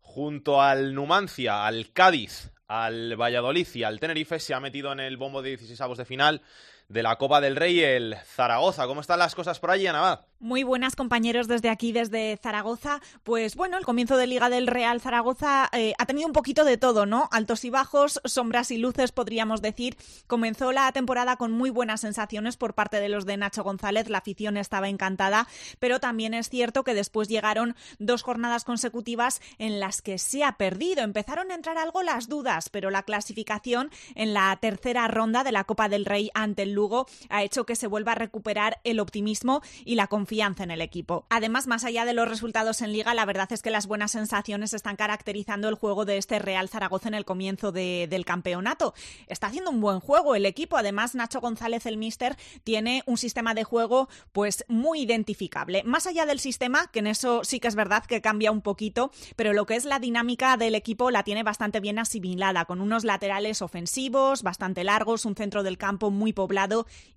[0.01, 5.17] Junto al Numancia, al Cádiz, al Valladolid y al Tenerife se ha metido en el
[5.17, 6.41] bombo de 16 avos de final
[6.89, 8.87] de la Copa del Rey, el Zaragoza.
[8.87, 10.21] ¿Cómo están las cosas por allí, Anabad?
[10.39, 13.01] Muy buenas compañeros desde aquí, desde Zaragoza.
[13.23, 16.77] Pues bueno, el comienzo de Liga del Real Zaragoza eh, ha tenido un poquito de
[16.77, 17.27] todo, ¿no?
[17.31, 19.97] Altos y bajos, sombras y luces, podríamos decir.
[20.27, 24.19] Comenzó la temporada con muy buenas sensaciones por parte de los de Nacho González, la
[24.19, 25.47] afición estaba encantada,
[25.79, 30.53] pero también es cierto que después llegaron dos jornadas consecutivas en las que se ha
[30.53, 31.01] perdido.
[31.01, 35.63] Empezaron a entrar algo las dudas, pero la clasificación en la tercera ronda de la
[35.63, 39.61] Copa del Rey ante el Lugo ha hecho que se vuelva a recuperar el optimismo
[39.83, 41.25] y la confianza en el equipo.
[41.29, 44.73] Además, más allá de los resultados en liga, la verdad es que las buenas sensaciones
[44.73, 48.93] están caracterizando el juego de este Real Zaragoza en el comienzo del campeonato.
[49.25, 50.77] Está haciendo un buen juego el equipo.
[50.77, 55.81] Además, Nacho González, el míster, tiene un sistema de juego pues muy identificable.
[55.83, 59.11] Más allá del sistema, que en eso sí que es verdad que cambia un poquito,
[59.35, 63.03] pero lo que es la dinámica del equipo la tiene bastante bien asimilada, con unos
[63.03, 66.66] laterales ofensivos bastante largos, un centro del campo muy poblado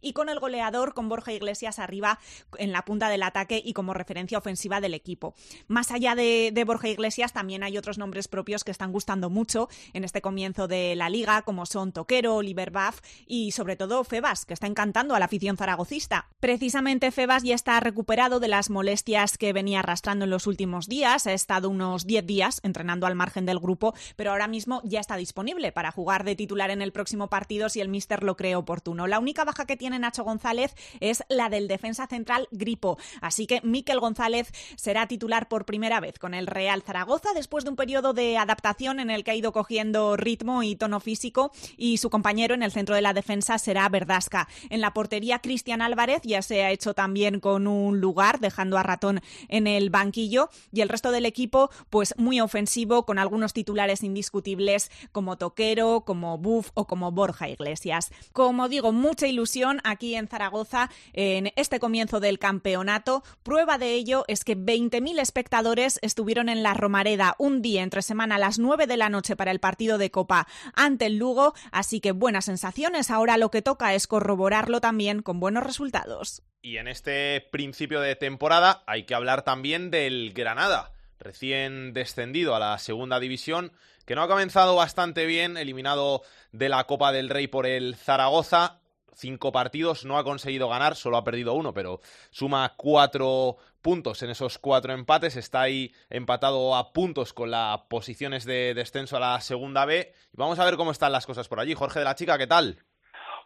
[0.00, 2.18] y con el goleador, con Borja Iglesias arriba
[2.58, 5.34] en la punta del ataque y como referencia ofensiva del equipo.
[5.68, 10.04] Más allá de, Borja Iglesias, también hay otros nombres propios que están gustando mucho en
[10.04, 14.54] este comienzo de la liga, como son Toquero, Oliver Baff y sobre todo Febas, que
[14.54, 16.28] está encantando a la afición zaragocista.
[16.38, 21.26] Precisamente Febas ya está recuperado de las molestias que venía arrastrando en los últimos días,
[21.26, 25.16] ha estado unos 10 días entrenando al margen del grupo, pero ahora mismo ya está
[25.16, 29.06] disponible para jugar de titular en el próximo partido si el míster lo cree oportuno.
[29.06, 33.60] La única baja que tiene Nacho González es la del defensa central Gripo Así que
[33.62, 38.12] Miquel González será titular por primera vez con el Real Zaragoza después de un periodo
[38.12, 42.54] de adaptación en el que ha ido cogiendo ritmo y tono físico y su compañero
[42.54, 44.48] en el centro de la defensa será Verdasca.
[44.68, 48.82] En la portería Cristian Álvarez ya se ha hecho también con un lugar dejando a
[48.82, 54.02] Ratón en el banquillo y el resto del equipo pues muy ofensivo con algunos titulares
[54.02, 58.10] indiscutibles como Toquero, como Buff o como Borja Iglesias.
[58.32, 64.24] Como digo, mucha ilusión aquí en Zaragoza en este comienzo del campeonato Prueba de ello
[64.28, 68.86] es que 20.000 espectadores estuvieron en la Romareda un día entre semana a las 9
[68.86, 73.10] de la noche para el partido de Copa ante el Lugo, así que buenas sensaciones.
[73.10, 76.42] Ahora lo que toca es corroborarlo también con buenos resultados.
[76.62, 82.60] Y en este principio de temporada hay que hablar también del Granada, recién descendido a
[82.60, 83.72] la segunda división,
[84.04, 88.79] que no ha comenzado bastante bien, eliminado de la Copa del Rey por el Zaragoza
[89.14, 94.30] cinco partidos, no ha conseguido ganar, solo ha perdido uno, pero suma cuatro puntos en
[94.30, 99.40] esos cuatro empates, está ahí empatado a puntos con las posiciones de descenso a la
[99.40, 100.12] segunda B.
[100.32, 101.74] Vamos a ver cómo están las cosas por allí.
[101.74, 102.78] Jorge de la Chica, ¿qué tal?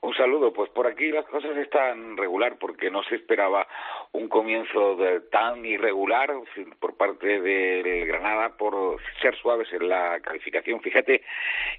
[0.04, 3.66] Un saludo, pues por aquí las cosas están regular porque no se esperaba
[4.12, 4.98] un comienzo
[5.30, 6.30] tan irregular
[6.78, 10.82] por parte del Granada por ser suaves en la calificación.
[10.82, 11.22] Fíjate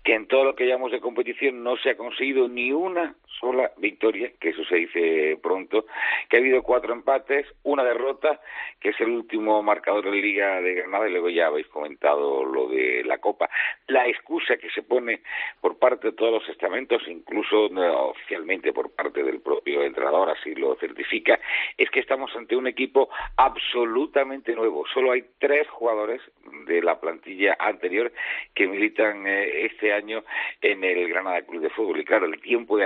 [0.04, 3.72] que en todo lo que llamamos de competición no se ha conseguido ni una sola
[3.78, 5.86] victoria, que eso se dice pronto,
[6.30, 8.40] que ha habido cuatro empates, una derrota,
[8.80, 12.68] que es el último marcador en Liga de Granada, y luego ya habéis comentado lo
[12.68, 13.50] de la Copa.
[13.88, 15.22] La excusa que se pone
[15.62, 20.76] por parte de todos los estamentos, incluso oficialmente por parte del propio entrenador, así lo
[20.76, 21.40] certifica,
[21.78, 24.86] es que estamos ante un equipo absolutamente nuevo.
[24.94, 26.22] Solo hay tres jugadores
[26.68, 28.12] de la plantilla anterior
[28.54, 30.24] que militan eh, este año
[30.62, 32.00] en el Granada Club de Fútbol.
[32.00, 32.86] Y claro, el tiempo de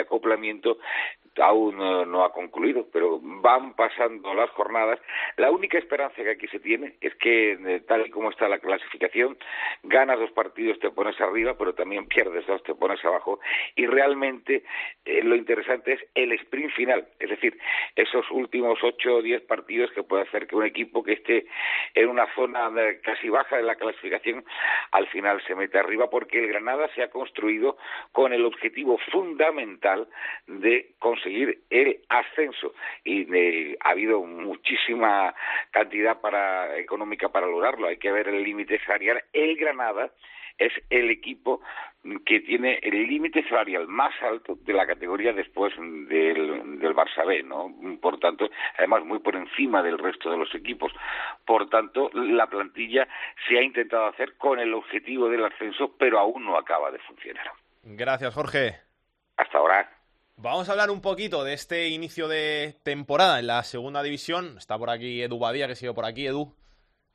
[1.41, 4.99] aún no, ha concluido, pero van pasando las jornadas.
[5.37, 8.59] La única esperanza que aquí se tiene es que, eh, tal y como está la
[8.59, 9.37] clasificación,
[9.83, 13.39] ganas dos partidos, te pones arriba, pero también pierdes dos, te pones abajo.
[13.75, 14.63] Y realmente
[15.05, 17.57] eh, lo interesante es el sprint final, es decir,
[17.95, 21.45] esos últimos ocho o diez partidos que puede hacer que un equipo que esté
[21.93, 24.43] en una zona eh, casi baja de la clasificación
[24.91, 27.77] al final se meta arriba, porque el Granada se ha construido
[28.11, 30.07] con el objetivo fundamental
[30.47, 35.33] de conseguir el ascenso y eh, ha habido muchísima
[35.71, 37.87] cantidad para económica para lograrlo.
[37.87, 39.23] Hay que ver el límite salarial.
[39.33, 40.11] El Granada
[40.59, 41.61] es el equipo
[42.25, 47.43] que tiene el límite salarial más alto de la categoría después del, del Barça B,
[47.43, 47.73] ¿no?
[48.01, 50.91] Por tanto, además muy por encima del resto de los equipos.
[51.45, 53.07] Por tanto, la plantilla
[53.47, 57.51] se ha intentado hacer con el objetivo del ascenso, pero aún no acaba de funcionar.
[57.83, 58.75] Gracias, Jorge.
[59.37, 59.98] Hasta ahora.
[60.41, 64.55] Vamos a hablar un poquito de este inicio de temporada en la segunda división.
[64.57, 66.27] Está por aquí Edu Badía, que sigue por aquí.
[66.27, 66.53] Edu,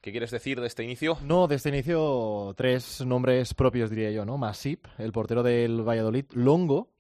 [0.03, 1.17] ¿qué quieres decir de este inicio?
[1.23, 4.37] No, de este inicio tres nombres propios diría yo, ¿no?
[4.37, 6.91] Masip, el portero del Valladolid, Longo,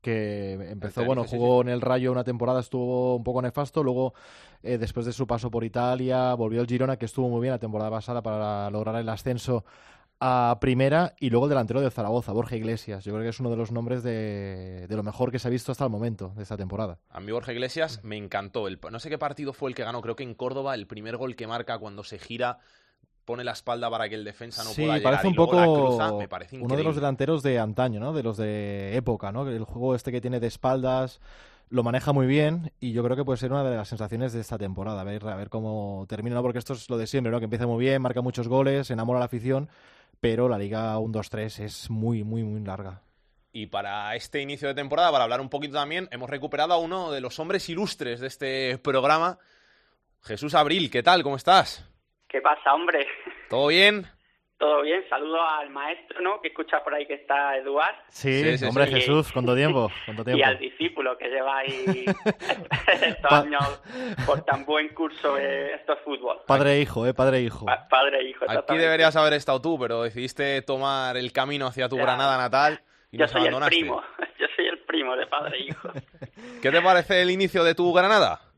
[0.00, 4.14] que empezó, bueno, jugó en el Rayo una temporada, estuvo un poco nefasto, luego
[4.62, 7.58] eh, después de su paso por Italia volvió el Girona, que estuvo muy bien la
[7.58, 9.64] temporada pasada para lograr el ascenso
[10.24, 13.04] a primera y luego el delantero de Zaragoza, Borja Iglesias.
[13.04, 15.72] Yo creo que es uno de los nombres de, lo mejor que se ha visto
[15.72, 16.98] hasta el momento de esta temporada.
[17.10, 18.68] A mí Borja Iglesias me encantó.
[18.68, 21.16] El, no sé qué partido fue el que ganó, creo que en Córdoba, el primer
[21.16, 22.60] gol que marca cuando se gira
[23.24, 26.58] pone la espalda para que el defensa no pueda llegar parece un poco me parece
[26.58, 28.12] uno de los delanteros de antaño, ¿no?
[28.12, 29.48] De los de época, ¿no?
[29.48, 31.20] El juego este que tiene de espaldas
[31.68, 34.40] lo maneja muy bien y yo creo que puede ser una de las sensaciones de
[34.40, 35.00] esta temporada.
[35.00, 36.42] A ver, a ver cómo termina, ¿no?
[36.42, 37.38] Porque esto es lo de siempre, ¿no?
[37.38, 39.68] Que empieza muy bien, marca muchos goles, enamora a la afición,
[40.22, 43.02] pero la Liga 1-2-3 es muy, muy, muy larga.
[43.52, 47.10] Y para este inicio de temporada, para hablar un poquito también, hemos recuperado a uno
[47.10, 49.40] de los hombres ilustres de este programa,
[50.22, 50.92] Jesús Abril.
[50.92, 51.24] ¿Qué tal?
[51.24, 51.90] ¿Cómo estás?
[52.28, 53.04] ¿Qué pasa, hombre?
[53.50, 54.06] ¿Todo bien?
[54.62, 56.40] Todo bien, saludo al maestro, ¿no?
[56.40, 57.96] Que escucha por ahí que está Eduard.
[58.10, 59.90] Sí, hombre Jesús, ¿cuánto tiempo?
[60.04, 60.38] ¿cuánto tiempo?
[60.38, 62.04] Y al discípulo que lleva ahí
[63.02, 63.82] estos años
[64.24, 66.42] por tan buen curso de esto fútbol.
[66.46, 67.12] Padre e hijo, ¿eh?
[67.12, 67.66] Padre e hijo.
[67.90, 71.96] padre e hijo, Aquí deberías haber estado tú, pero decidiste tomar el camino hacia tu
[71.96, 74.00] Granada natal y Yo soy el primo,
[74.38, 75.90] yo soy el primo de padre e hijo.
[76.62, 78.51] ¿Qué te parece el inicio de tu Granada?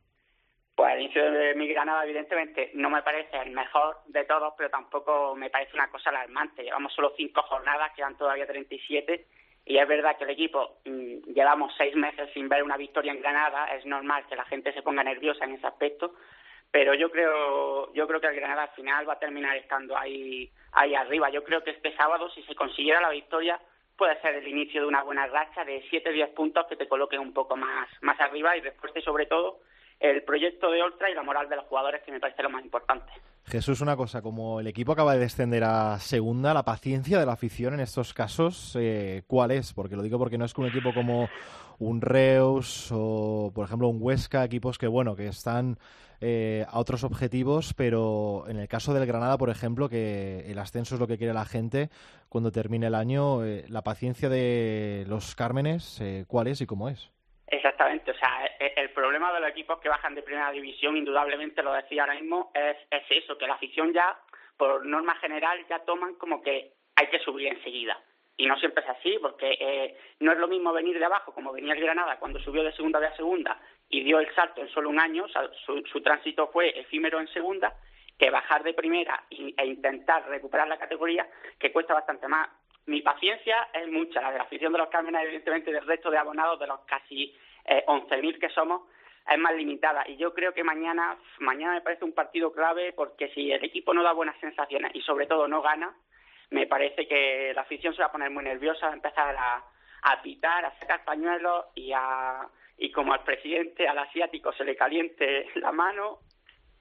[0.74, 4.70] Pues el inicio de mi Granada, evidentemente, no me parece el mejor de todos, pero
[4.70, 6.64] tampoco me parece una cosa alarmante.
[6.64, 9.24] Llevamos solo cinco jornadas, quedan todavía 37,
[9.66, 13.20] y es verdad que el equipo mm, llevamos seis meses sin ver una victoria en
[13.20, 13.66] Granada.
[13.74, 16.14] Es normal que la gente se ponga nerviosa en ese aspecto,
[16.72, 20.50] pero yo creo, yo creo que el Granada al final va a terminar estando ahí,
[20.72, 21.30] ahí arriba.
[21.30, 23.60] Yo creo que este sábado, si se consiguiera la victoria,
[23.96, 27.32] puede ser el inicio de una buena racha de 7-10 puntos que te coloquen un
[27.32, 29.60] poco más, más arriba y después de, sobre todo,
[30.01, 32.64] el proyecto de Ultra y la moral de los jugadores, que me parece lo más
[32.64, 33.12] importante.
[33.47, 37.32] Jesús, una cosa, como el equipo acaba de descender a segunda, la paciencia de la
[37.32, 39.72] afición en estos casos, eh, ¿cuál es?
[39.74, 41.28] Porque lo digo porque no es que un equipo como
[41.78, 45.78] un Reus o, por ejemplo, un Huesca, equipos que, bueno, que están
[46.20, 50.95] eh, a otros objetivos, pero en el caso del Granada, por ejemplo, que el ascenso
[50.95, 51.90] es lo que quiere la gente
[52.30, 57.13] cuando termine el año, eh, la paciencia de los Cármenes, ¿cuál es y cómo es?
[57.55, 61.62] Exactamente, o sea, e, el problema de los equipos que bajan de primera división, indudablemente
[61.62, 64.18] lo decía ahora mismo, es, es eso, que la afición ya,
[64.57, 67.96] por norma general, ya toman como que hay que subir enseguida.
[68.36, 71.52] Y no siempre es así, porque eh, no es lo mismo venir de abajo, como
[71.52, 74.90] venía el Granada cuando subió de segunda a segunda y dio el salto en solo
[74.90, 75.26] un año,
[75.64, 77.72] su, su tránsito fue efímero en segunda,
[78.18, 81.28] que bajar de primera e intentar recuperar la categoría,
[81.59, 82.48] que cuesta bastante más
[82.87, 86.18] mi paciencia es mucha, la de la afición de los Cármenes, evidentemente, del resto de
[86.18, 88.82] abonados, de los casi eh, 11.000 que somos,
[89.30, 90.05] es más limitada.
[90.07, 93.95] Y yo creo que mañana, mañana me parece un partido clave porque si el equipo
[93.95, 95.95] no da buenas sensaciones y sobre todo no gana,
[96.51, 99.64] me parece que la afición se va a poner muy nerviosa, va a empezar a,
[100.03, 104.76] a pitar, a sacar pañuelos y a y como al presidente, al asiático, se le
[104.76, 106.18] caliente la mano,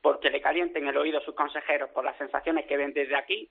[0.02, 3.50] porque le calienten el oído sus consejeros por las sensaciones que ven desde aquí,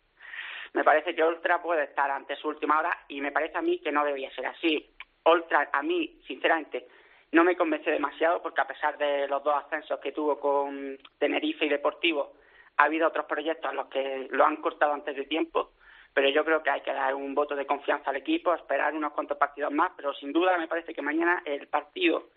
[0.74, 3.78] me parece que Ultra puede estar ante su última hora y me parece a mí
[3.78, 4.94] que no debería ser así.
[5.24, 6.88] Ultra, a mí, sinceramente,
[7.32, 11.66] no me convence demasiado porque a pesar de los dos ascensos que tuvo con Tenerife
[11.66, 12.34] y Deportivo,
[12.76, 15.72] ha habido otros proyectos en los que lo han cortado antes de tiempo,
[16.14, 19.12] pero yo creo que hay que dar un voto de confianza al equipo, esperar unos
[19.12, 22.30] cuantos partidos más, pero sin duda me parece que mañana el partido,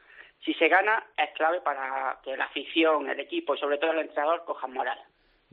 [0.44, 4.00] si se gana, es clave para que la afición, el equipo y sobre todo el
[4.00, 5.00] entrenador cojan moral.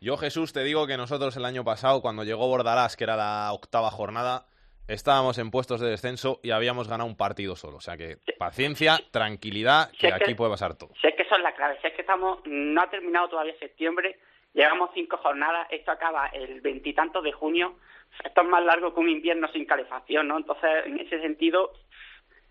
[0.03, 3.53] Yo, Jesús, te digo que nosotros el año pasado, cuando llegó Bordalás, que era la
[3.53, 4.47] octava jornada,
[4.89, 7.77] estábamos en puestos de descenso y habíamos ganado un partido solo.
[7.77, 10.91] O sea que paciencia, tranquilidad, que aquí puede pasar todo.
[11.01, 13.57] Si es que eso es la clave, si es que estamos, no ha terminado todavía
[13.61, 14.19] septiembre,
[14.53, 17.77] llevamos cinco jornadas, esto acaba el veintitantos de junio,
[18.25, 20.37] esto es más largo que un invierno sin calefacción, ¿no?
[20.37, 21.75] Entonces, en ese sentido,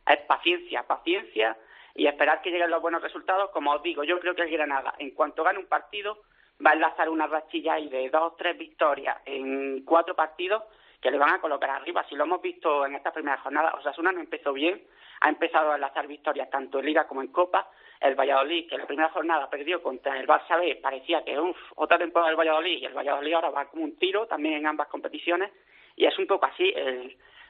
[0.07, 1.57] es paciencia, paciencia
[1.95, 3.49] y esperar que lleguen los buenos resultados.
[3.51, 6.17] Como os digo, yo creo que el Granada, en cuanto gane un partido,
[6.65, 10.63] va a enlazar una rachilla ahí de dos, tres victorias en cuatro partidos
[11.01, 12.05] que le van a colocar arriba.
[12.07, 14.83] Si lo hemos visto en esta primera jornada, Osasuna no empezó bien,
[15.21, 17.69] ha empezado a enlazar victorias tanto en Liga como en Copa.
[17.99, 21.57] El Valladolid, que en la primera jornada perdió contra el Barça B, parecía que, uff,
[21.75, 24.87] otra temporada del Valladolid, y el Valladolid ahora va como un tiro también en ambas
[24.87, 25.51] competiciones,
[25.95, 26.73] y es un poco así.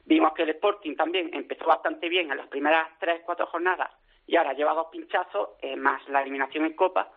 [0.04, 3.90] vimos que el Sporting también empezó bastante bien en las primeras tres, cuatro jornadas,
[4.26, 7.10] y ahora lleva dos pinchazos, eh, más la eliminación en Copa,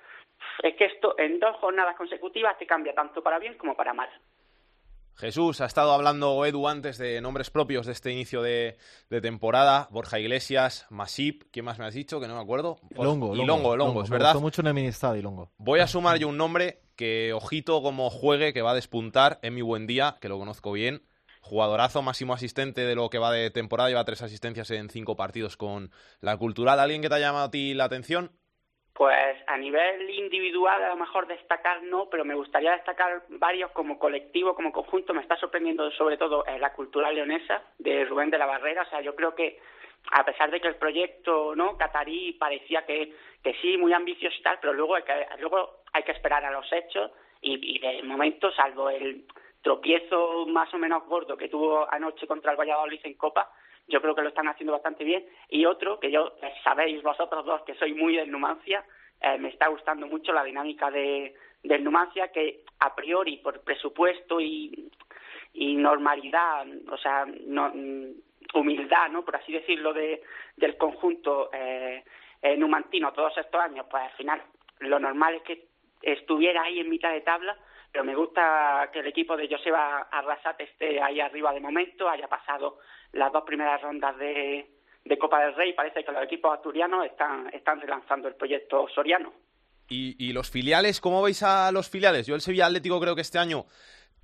[0.64, 4.10] es que esto en dos jornadas consecutivas te cambia tanto para bien como para mal.
[5.18, 8.78] Jesús, ha estado hablando Edu antes de nombres propios de este inicio de,
[9.22, 9.88] temporada.
[9.90, 12.20] Borja Iglesias, Masip, ¿quién más me has dicho?
[12.20, 12.80] Que no me acuerdo.
[12.92, 14.36] Longo, y Longo, Longo, es verdad.
[14.36, 15.52] Me mucho en y Longo.
[15.58, 19.56] Voy a sumar yo un nombre que, ojito como juegue, que va a despuntar, en
[19.56, 21.04] mi buen día, que lo conozco bien.
[21.40, 25.56] Jugadorazo, máximo asistente de lo que va de temporada, lleva tres asistencias en cinco partidos
[25.56, 26.80] con la cultural.
[26.80, 28.32] ¿Alguien que te ha llamado a ti la atención?
[28.96, 34.00] Pues a nivel individual a lo mejor destacar no, pero me gustaría destacar varios como
[34.00, 35.14] colectivo, como conjunto.
[35.14, 38.84] Me está sorprendiendo sobre todo la cultura leonesa de Rubén de la Barrera.
[38.84, 39.60] O sea, yo creo que
[40.12, 44.44] a pesar de que el proyecto no catarí parecía que, que sí, muy ambicioso y
[44.44, 48.02] tal, pero luego hay que, luego hay que esperar a los hechos y, y de
[48.04, 49.26] momento, salvo el
[49.62, 53.52] tropiezo más o menos gordo que tuvo anoche contra el Valladolid en Copa,
[53.88, 55.26] yo creo que lo están haciendo bastante bien.
[55.50, 56.34] Y otro, que yo
[56.64, 58.84] sabéis vosotros dos que soy muy del Numancia,
[59.22, 61.34] eh, me está gustando mucho la dinámica de,
[61.64, 64.90] del Numancia, que a priori por presupuesto y,
[65.54, 67.72] y normalidad, o sea, no,
[68.54, 69.24] humildad, ¿no?
[69.24, 70.22] Por así decirlo, de,
[70.56, 72.04] del conjunto eh,
[72.42, 74.42] eh, numantino todos estos años, pues al final
[74.80, 75.66] lo normal es que
[76.02, 77.58] estuviera ahí en mitad de tabla,
[77.92, 82.28] pero me gusta que el equipo de Joseba Arrasate esté ahí arriba de momento, haya
[82.28, 82.80] pasado
[83.16, 84.70] las dos primeras rondas de,
[85.04, 85.74] de Copa del Rey.
[85.74, 89.34] Parece que los equipos asturianos están, están relanzando el proyecto soriano.
[89.88, 91.00] ¿Y, ¿Y los filiales?
[91.00, 92.28] ¿Cómo veis a los filiales?
[92.28, 93.66] Yo el Sevilla Atlético creo que este año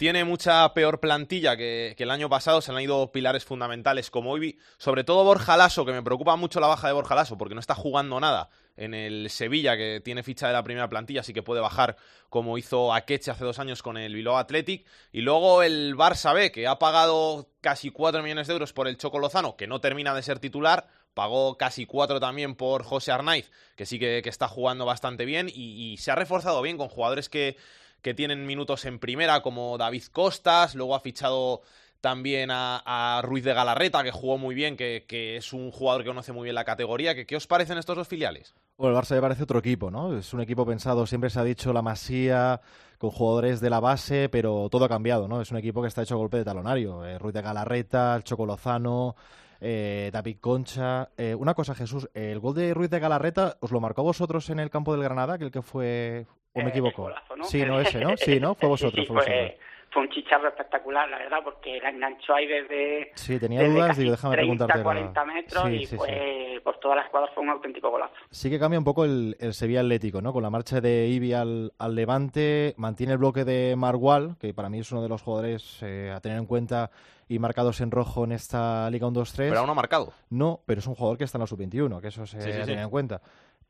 [0.02, 4.36] tiene mucha peor plantilla que, que, el año pasado, se han ido pilares fundamentales como
[4.36, 7.54] Ibi, sobre todo Borja Lasso, que me preocupa mucho la baja de Borja Lasso, porque
[7.54, 11.34] no está jugando nada en el Sevilla, que tiene ficha de la primera plantilla, así
[11.34, 11.98] que puede bajar
[12.30, 16.52] como hizo Akeche hace dos años con el Bilbao Athletic, y luego el Barça B,
[16.52, 20.16] que ha pagado casi 4 millones de euros por el Choco Lozano, que no termina
[20.16, 24.84] de ser titular, pagó casi cuatro también por José Arnaiz, que sí que, está jugando
[24.84, 27.56] bastante bien, y se ha reforzado bien con jugadores que
[28.02, 31.62] que tienen minutos en primera, como David Costas, luego ha fichado
[32.02, 36.02] también a, a Ruiz de Galarreta, que jugó muy bien, que, que, es un jugador
[36.02, 37.14] que conoce muy bien la categoría.
[37.14, 38.56] ¿Qué, qué os parecen estos dos filiales?
[38.76, 40.18] Bueno, el Barça me parece otro equipo, ¿no?
[40.18, 42.60] Es un equipo pensado, siempre se ha dicho la masía,
[42.98, 45.42] con jugadores de la base, pero todo ha cambiado, ¿no?
[45.42, 47.06] Es un equipo que está hecho a golpe de talonario.
[47.06, 49.16] Eh, Ruiz de Galarreta, el Choco Lozano,
[49.60, 51.10] eh, David Concha.
[51.18, 54.60] Eh, una cosa, Jesús, el gol de Ruiz de Galarreta, ¿os lo marcó vosotros en
[54.60, 57.02] el campo del Granada, que el que fue ¿O me equivoco?
[57.04, 57.44] Eh, golazo, ¿no?
[57.46, 58.16] Sí, no ese, ¿no?
[58.18, 58.56] Sí, ¿no?
[58.56, 59.06] Fue vosotros.
[59.06, 59.60] Sí, fue fue, vosotros.
[59.92, 63.12] fue, un chicharro espectacular, la verdad, porque la enganchó ahí desde.
[63.16, 64.84] Sí, tenía desde dudas, casi digo, déjame 30, preguntarte.
[64.84, 68.14] 40 metros Sí, y sí, fue por todas las cuadras fue un auténtico golazo.
[68.30, 70.32] Sí que cambia un poco el, el Sevilla Atlético, ¿no?
[70.34, 74.70] Con la marcha de Ibi al, al Levante, mantiene el bloque de Margual, que para
[74.70, 76.92] mí es uno de los jugadores eh, a tener en cuenta
[77.28, 79.36] y marcados en rojo en esta Liga 1-2-3.
[79.38, 80.14] Pero aún no ha marcado.
[80.30, 82.58] No, pero es un jugador que está en la sub-21, que eso se Sí, sí,
[82.58, 82.66] ha sí.
[82.68, 83.22] tenido en cuenta.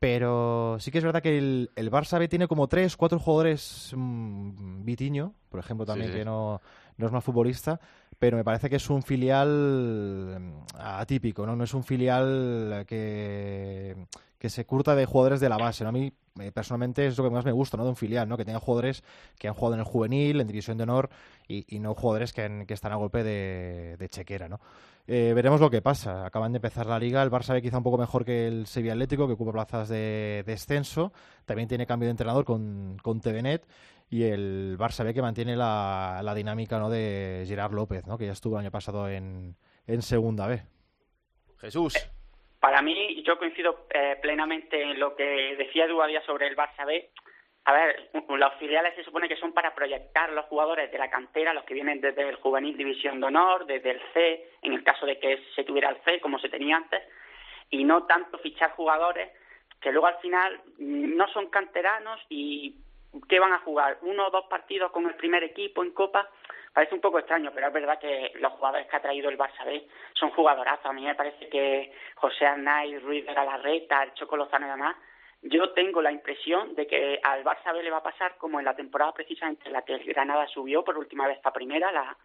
[0.02, 3.92] Pero sí que es verdad que el, el Barça B tiene como tres, cuatro jugadores.
[3.94, 6.18] mm, Vitiño, por ejemplo, también, Sí, sí.
[6.18, 6.60] que no,
[6.96, 7.78] no es más futbolista.
[8.22, 9.48] Pero me parece que es un filial
[10.38, 11.56] mm, atípico, ¿no?
[11.56, 13.96] No es un filial que,
[14.38, 15.82] que se curta de jugadores de la base.
[15.82, 15.88] ¿no?
[15.88, 17.82] A mí, eh, personalmente, es lo que más me gusta, ¿no?
[17.82, 18.36] De un filial, ¿no?
[18.36, 19.02] Que tenga jugadores
[19.40, 21.10] que han jugado en el juvenil, en división de honor,
[21.48, 24.60] y, no jugadores que, han- que están a golpe de, chequera, ¿no?
[25.08, 26.24] Eh, veremos lo que pasa.
[26.24, 27.24] Acaban de empezar la liga.
[27.24, 30.44] El Barça ve quizá un poco mejor que el Sevilla Atlético, que ocupa plazas de
[30.46, 31.12] descenso.
[31.44, 33.20] También tiene cambio de entrenador con, con.
[34.12, 36.90] Y el Barça ve que mantiene la, la dinámica ¿no?
[36.90, 38.18] de Gerard López, ¿no?
[38.18, 39.56] que ya estuvo el año pasado en,
[39.86, 40.60] en Segunda B.
[41.58, 41.94] Jesús.
[42.60, 46.84] Para mí, yo coincido eh, plenamente en lo que decía Edu Badía sobre el Barça
[46.84, 47.10] B.
[47.64, 51.54] A ver, los filiales se supone que son para proyectar los jugadores de la cantera,
[51.54, 55.06] los que vienen desde el juvenil División de Honor, desde el C, en el caso
[55.06, 57.00] de que se tuviera el C, como se tenía antes,
[57.70, 59.30] y no tanto fichar jugadores
[59.80, 62.76] que luego al final mm, no son canteranos y
[63.28, 66.28] que van a jugar uno o dos partidos con el primer equipo en Copa.
[66.72, 69.64] Parece un poco extraño, pero es verdad que los jugadores que ha traído el Barça
[69.66, 70.86] B son jugadorazos.
[70.86, 74.96] A mí me parece que José Arnaiz, Ruiz de Galarreta, el Choco Lozano y demás,
[75.42, 78.64] yo tengo la impresión de que al Barça B le va a pasar como en
[78.64, 82.16] la temporada precisamente en la que el Granada subió por última vez esta primera, la,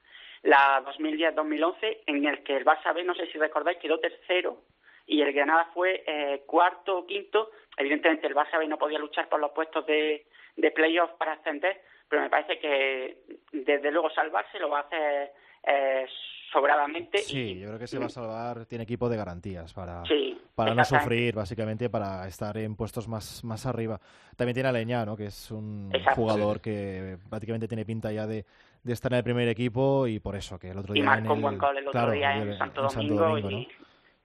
[0.44, 4.62] la 2010-2011, en el que el Barça B, no sé si recordáis, quedó tercero
[5.08, 7.52] y el Granada fue eh, cuarto o quinto.
[7.76, 10.28] Evidentemente el Barça B no podía luchar por los puestos de,
[10.58, 13.18] de playoff para ascender, pero me parece que
[13.51, 15.32] desde luego salvarse lo va a hacer
[15.64, 16.05] eh,
[16.51, 17.20] sobradamente.
[17.20, 18.66] Sí, yo creo que se va a salvar.
[18.66, 23.43] Tiene equipo de garantías para, Sí, para no sufrir, básicamente, para estar en puestos más,
[23.43, 23.99] más arriba.
[24.36, 25.16] También tiene a Leñá, ¿no?
[25.16, 26.22] que es un Exacto.
[26.22, 28.45] jugador que prácticamente tiene pinta ya de,
[28.84, 31.03] de estar en el primer equipo y por eso, que el otro Y día.
[31.03, 33.38] en marcó un el- buen gol el otro claro, día el- en Santo en Domingo.
[33.38, 33.66] y- ¿no?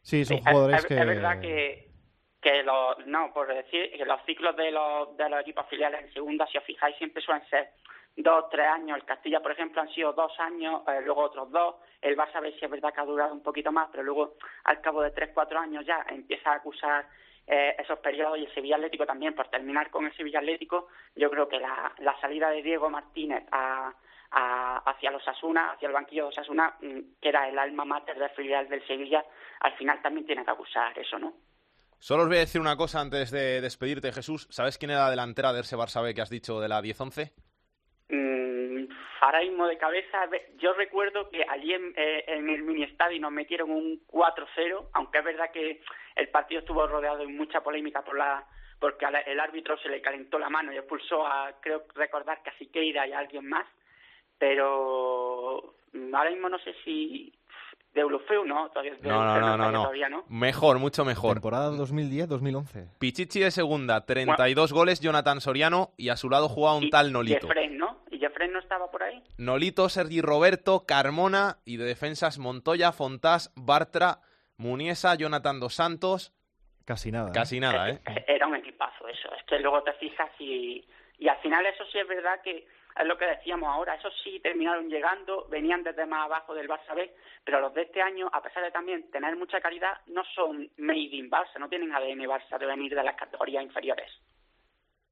[0.00, 0.94] Sí, son Sí, jugadores es, que.
[0.98, 1.88] es verdad que,
[2.42, 6.12] que los, no, por decir, que los ciclos de los, de los equipos filiales en
[6.12, 7.70] segunda, si os fijáis, siempre suelen ser
[8.16, 8.98] dos, tres años.
[8.98, 11.76] El Castilla, por ejemplo, han sido dos años, eh, luego otros dos.
[12.00, 14.34] El Barça B sí es verdad que ha durado un poquito más, pero luego
[14.64, 17.06] al cabo de tres, cuatro años ya empieza a acusar
[17.46, 19.34] eh, esos periodos y el Sevilla Atlético también.
[19.34, 23.44] Por terminar con el Sevilla Atlético, yo creo que la, la salida de Diego Martínez
[23.52, 23.94] a,
[24.32, 28.18] a- hacia los Asuna, hacia el banquillo de Osasuna, mm, que era el alma mater
[28.18, 29.24] del filial del Sevilla,
[29.60, 31.32] al final también tiene que acusar eso, ¿no?
[32.02, 34.48] Solo os voy a decir una cosa antes de despedirte, Jesús.
[34.50, 37.30] ¿Sabes quién era la delantera de ese Barça B que has dicho de la 10-11?
[38.08, 40.28] Mm, ahora mismo de cabeza,
[40.58, 45.18] yo recuerdo que allí en, eh, en el mini estadio nos metieron un 4-0, aunque
[45.18, 45.80] es verdad que
[46.16, 48.48] el partido estuvo rodeado de mucha polémica por la
[48.80, 52.58] porque el árbitro se le calentó la mano y expulsó a, creo recordar que a
[52.58, 53.68] Siqueira y a alguien más,
[54.36, 55.76] pero
[56.12, 57.32] ahora mismo no sé si
[57.94, 60.24] de Eurofeu no, todavía, no, no, no, no, no.
[60.28, 61.34] Mejor, mucho mejor.
[61.34, 62.88] Temporada 2010-2011.
[62.98, 67.46] Pichichi de segunda, 32 goles, Jonathan Soriano, y a su lado jugaba un tal Nolito.
[67.46, 67.98] Jeffren, ¿no?
[68.10, 69.22] ¿Y Jeffren no estaba por ahí?
[69.36, 74.20] Nolito, Sergi Roberto, Carmona, y de defensas Montoya, Fontás, Bartra,
[74.56, 76.32] Muniesa, Jonathan Dos Santos.
[76.86, 77.28] Casi nada.
[77.28, 77.32] ¿eh?
[77.34, 78.00] Casi nada, ¿eh?
[78.26, 79.28] Era un equipazo eso.
[79.38, 80.84] Es que luego te fijas y,
[81.18, 82.66] y al final eso sí es verdad que
[83.00, 86.94] es lo que decíamos ahora, esos sí terminaron llegando, venían desde más abajo del Barça
[86.94, 87.14] B,
[87.44, 90.98] pero los de este año, a pesar de también tener mucha calidad, no son made
[91.16, 94.10] in Barça, no tienen ADN Barça de venir de las categorías inferiores.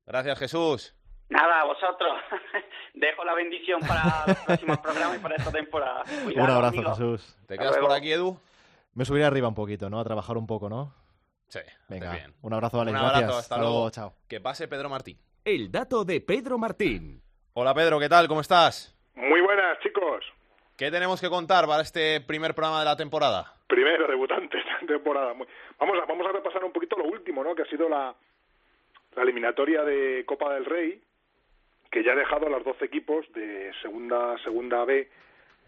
[0.07, 0.95] Gracias, Jesús.
[1.29, 2.13] Nada, vosotros.
[2.95, 6.03] Dejo la bendición para los próximos programas y para esta temporada.
[6.35, 7.37] Un abrazo, Jesús.
[7.47, 8.41] ¿Te quedas por aquí, Edu?
[8.95, 10.01] Me subiré arriba un poquito, ¿no?
[10.01, 10.93] A trabajar un poco, ¿no?
[11.47, 12.35] Sí, Venga, bien.
[12.43, 12.99] un abrazo, Alex.
[12.99, 13.39] Un abrazo, Gracias.
[13.45, 13.91] hasta luego.
[13.91, 14.15] Chao.
[14.29, 15.19] Que pase Pedro Martín.
[15.45, 17.23] El dato de Pedro Martín.
[17.63, 18.27] Hola Pedro, ¿qué tal?
[18.27, 18.97] ¿Cómo estás?
[19.15, 20.25] Muy buenas, chicos.
[20.79, 23.53] ¿Qué tenemos que contar para este primer programa de la temporada?
[23.67, 25.35] Primero, debutante de temporada.
[25.79, 27.55] Vamos a, vamos a repasar un poquito lo último, ¿no?
[27.55, 28.15] Que ha sido la,
[29.15, 31.03] la eliminatoria de Copa del Rey,
[31.91, 35.11] que ya ha dejado a los 12 equipos de segunda, segunda B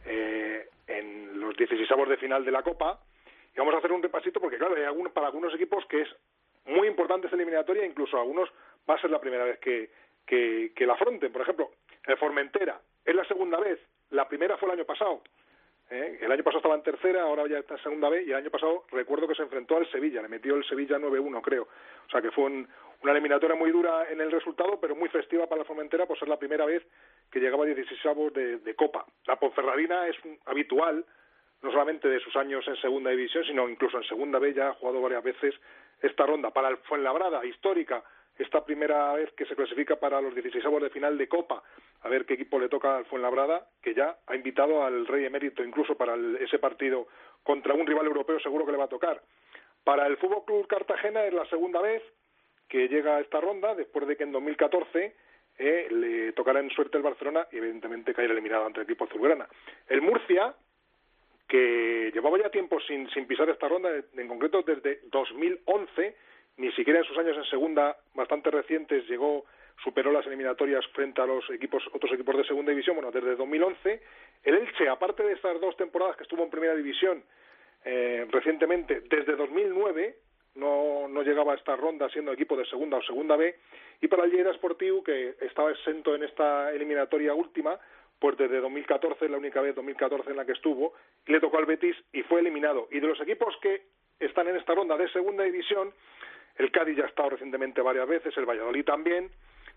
[0.06, 3.00] eh, en los 16 de final de la Copa.
[3.54, 6.08] Y vamos a hacer un repasito porque, claro, hay algunos, para algunos equipos que es
[6.64, 8.48] muy importante esta eliminatoria, incluso algunos
[8.88, 9.90] va a ser la primera vez que,
[10.24, 11.30] que, que la afronten.
[11.30, 11.70] Por ejemplo,
[12.06, 13.78] el Formentera es la segunda vez,
[14.10, 15.22] la primera fue el año pasado.
[15.90, 16.18] ¿eh?
[16.20, 18.50] El año pasado estaba en tercera, ahora ya está en segunda vez, y el año
[18.50, 21.62] pasado recuerdo que se enfrentó al Sevilla, le metió el Sevilla 9-1, creo.
[21.62, 25.60] O sea que fue una eliminatoria muy dura en el resultado, pero muy festiva para
[25.60, 26.82] la Formentera por ser la primera vez
[27.30, 29.04] que llegaba a 16 de, de Copa.
[29.26, 31.04] La Ponferradina es habitual,
[31.62, 34.74] no solamente de sus años en segunda división, sino incluso en segunda B ya ha
[34.74, 35.54] jugado varias veces
[36.00, 36.50] esta ronda.
[36.50, 38.02] Para el Fuenlabrada, histórica,
[38.38, 41.62] esta primera vez que se clasifica para los 16 de final de Copa,
[42.00, 45.62] a ver qué equipo le toca al Fuenlabrada, que ya ha invitado al Rey Emérito
[45.62, 47.08] incluso para ese partido
[47.42, 49.22] contra un rival europeo seguro que le va a tocar.
[49.84, 52.02] Para el Fútbol Club Cartagena es la segunda vez
[52.68, 55.14] que llega a esta ronda, después de que en 2014
[55.58, 59.46] eh, le tocará en suerte el Barcelona y evidentemente caer eliminado ante el equipo azulgrana.
[59.88, 60.54] El Murcia,
[61.46, 66.16] que llevaba ya tiempo sin, sin pisar esta ronda, en concreto desde 2011,
[66.56, 69.44] ni siquiera en sus años en segunda bastante recientes llegó
[69.82, 74.02] superó las eliminatorias frente a los equipos otros equipos de segunda división bueno desde 2011
[74.44, 77.22] el Elche aparte de estas dos temporadas que estuvo en primera división
[77.84, 80.16] eh, recientemente desde 2009
[80.54, 83.54] no, no llegaba a esta ronda siendo equipo de segunda o segunda B.
[84.00, 87.78] Y para el Lleida Sportiu que estaba exento en esta eliminatoria última
[88.18, 90.92] pues desde 2014 la única vez 2014 en la que estuvo
[91.26, 92.86] le tocó al Betis y fue eliminado.
[92.90, 93.82] Y de los equipos que
[94.20, 95.92] están en esta ronda de segunda división
[96.56, 99.30] el Cádiz ya ha estado recientemente varias veces, el Valladolid también.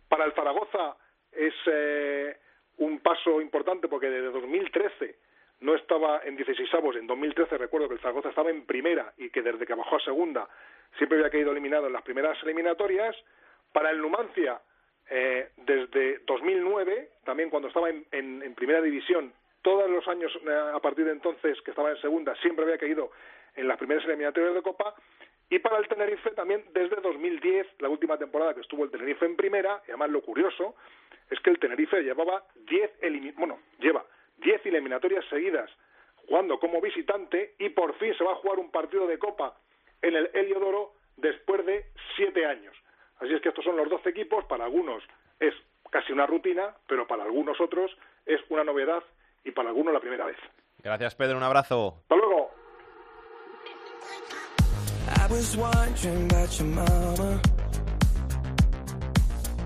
[0.07, 0.95] Para el Zaragoza
[1.31, 2.37] es eh,
[2.77, 5.15] un paso importante porque desde 2013
[5.61, 9.29] no estaba en 16 avos, en 2013 recuerdo que el Zaragoza estaba en primera y
[9.29, 10.47] que desde que bajó a segunda
[10.97, 13.15] siempre había caído eliminado en las primeras eliminatorias.
[13.71, 14.61] Para el Numancia,
[15.09, 20.79] eh, desde 2009, también cuando estaba en, en, primera división, todos los años eh, a
[20.79, 23.11] partir de entonces que estaba en segunda, siempre había caído
[23.55, 24.95] en las primeras eliminatorias de Copa
[25.49, 29.35] y para el Tenerife también desde 2010, la última temporada que estuvo el Tenerife en
[29.35, 30.75] primera, y además lo curioso
[31.29, 32.91] es que el Tenerife llevaba 10
[33.35, 34.05] bueno, lleva
[34.37, 35.69] 10 eliminatorias seguidas
[36.27, 39.55] jugando como visitante y por fin se va a jugar un partido de Copa
[40.01, 41.85] en el Heliodoro después de
[42.15, 42.75] 7 años.
[43.19, 45.03] Así es que estos son los 12 equipos, para algunos
[45.39, 45.53] es
[45.91, 49.03] casi una rutina, pero para algunos otros es una novedad
[49.43, 50.37] y para algunos la primera vez.
[50.83, 51.99] Gracias Pedro, un abrazo.
[52.01, 52.54] Hasta luego.
[55.25, 57.41] I was wondering about your mama.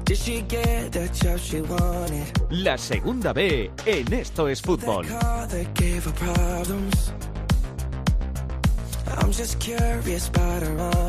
[0.05, 2.27] Did she get the job she wanted?
[2.49, 5.05] La segunda B en Esto es Fútbol.
[5.05, 7.13] That car that gave her problems.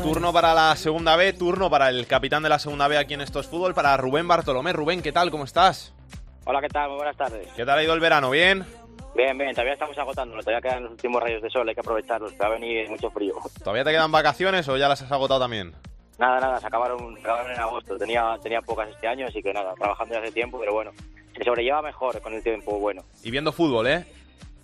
[0.03, 3.21] Turno para la segunda B, turno para el capitán de la segunda B aquí en
[3.21, 4.73] Esto es Fútbol, para Rubén Bartolomé.
[4.73, 5.31] Rubén, ¿qué tal?
[5.31, 5.93] ¿Cómo estás?
[6.43, 6.89] Hola, ¿qué tal?
[6.89, 7.47] Muy buenas tardes.
[7.55, 8.29] ¿Qué tal ha ido el verano?
[8.29, 8.65] ¿Bien?
[9.13, 12.33] Bien, bien, todavía estamos agotándolo, todavía quedan los últimos rayos de sol, hay que aprovecharlos,
[12.41, 13.35] va a venir mucho frío.
[13.59, 15.73] ¿Todavía te quedan vacaciones o ya las has agotado también?
[16.17, 19.51] Nada, nada, se acabaron, se acabaron en agosto, tenía, tenía pocas este año, así que
[19.51, 20.91] nada, trabajando ya hace tiempo, pero bueno,
[21.35, 23.03] se sobrelleva mejor con el tiempo bueno.
[23.23, 24.05] Y viendo fútbol, ¿eh?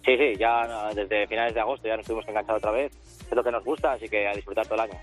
[0.06, 2.94] Sí, sí, ya desde finales de agosto ya nos estuvimos enganchados otra vez,
[3.30, 5.00] es lo que nos gusta, así que a disfrutar todo el año.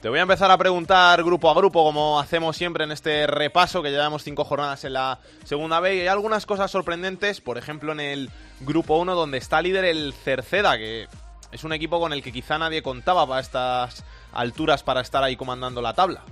[0.00, 3.82] Te voy a empezar a preguntar grupo a grupo, como hacemos siempre en este repaso,
[3.82, 5.96] que llevamos cinco jornadas en la segunda B.
[5.96, 8.30] Y hay algunas cosas sorprendentes, por ejemplo, en el
[8.60, 11.08] grupo 1, donde está líder el Cerceda, que
[11.50, 15.34] es un equipo con el que quizá nadie contaba para estas alturas para estar ahí
[15.34, 16.22] comandando la tabla.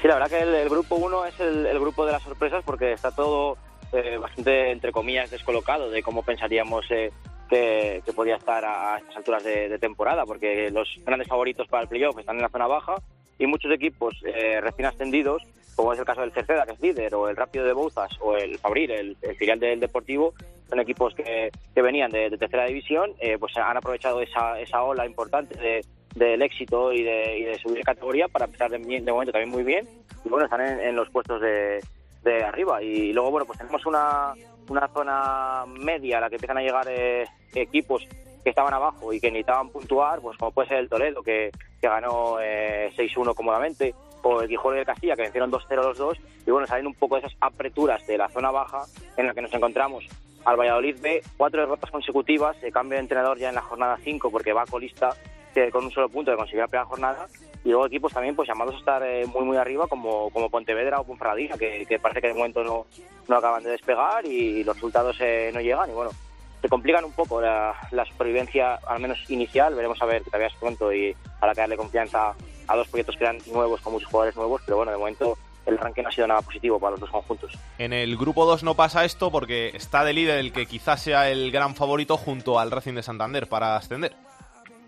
[0.00, 3.10] Sí, la verdad que el, grupo 1 es el, grupo de las sorpresas porque está
[3.10, 3.58] todo
[3.92, 7.12] eh, bastante, entre comillas, descolocado de cómo pensaríamos eh,
[7.48, 12.18] que, podía estar a, estas alturas de, temporada, porque los grandes favoritos para el playoff
[12.18, 12.94] están en la zona baja
[13.38, 15.42] y muchos equipos eh, recién ascendidos,
[15.74, 18.36] como es el caso del Cerceda, que es líder, o el Rápido de Bouzas, o
[18.36, 20.32] el Fabril, el, filial del Deportivo,
[20.68, 25.06] son equipos que, que venían de, tercera división, eh, pues han aprovechado esa, esa ola
[25.06, 25.84] importante de,
[26.16, 29.50] del éxito y de, y de subir de categoría para empezar de, de, momento también
[29.50, 29.86] muy bien
[30.24, 31.80] y bueno están en, los puestos de,
[32.24, 32.82] de, arriba.
[32.82, 34.32] Y luego bueno pues tenemos una,
[34.68, 38.06] una zona media a la que empiezan a llegar eh, equipos
[38.42, 41.50] que estaban abajo y que necesitaban puntuar, pues como puede ser el Toledo, que,
[41.80, 46.18] que ganó eh, 6-1 cómodamente, o el Quijote del Castilla, que vencieron 2-0 los dos,
[46.46, 48.82] y bueno, salen un poco de esas apreturas de la zona baja
[49.16, 50.06] en la que nos encontramos.
[50.44, 54.30] Al Valladolid B, cuatro derrotas consecutivas, se cambia de entrenador ya en la jornada 5
[54.30, 55.10] porque va colista
[55.56, 57.26] que con un solo punto de conseguir la primera jornada
[57.64, 61.00] y luego equipos también pues llamados a estar eh, muy muy arriba como, como Pontevedra
[61.00, 62.86] o Ponferradina que, que, parece que de momento no,
[63.26, 65.88] no acaban de despegar y los resultados eh, no llegan.
[65.88, 66.10] Y bueno
[66.60, 67.74] se complican un poco la,
[68.08, 69.74] supervivencia al menos inicial.
[69.74, 72.34] Veremos a ver que todavía es pronto y habrá que darle confianza
[72.66, 75.78] a dos proyectos que eran nuevos con muchos jugadores nuevos pero bueno de momento el
[75.78, 77.52] ranking no ha sido nada positivo para los dos conjuntos.
[77.78, 81.30] En el grupo 2 no pasa esto porque está de líder el que quizás sea
[81.30, 84.12] el gran favorito junto al Racing de Santander para ascender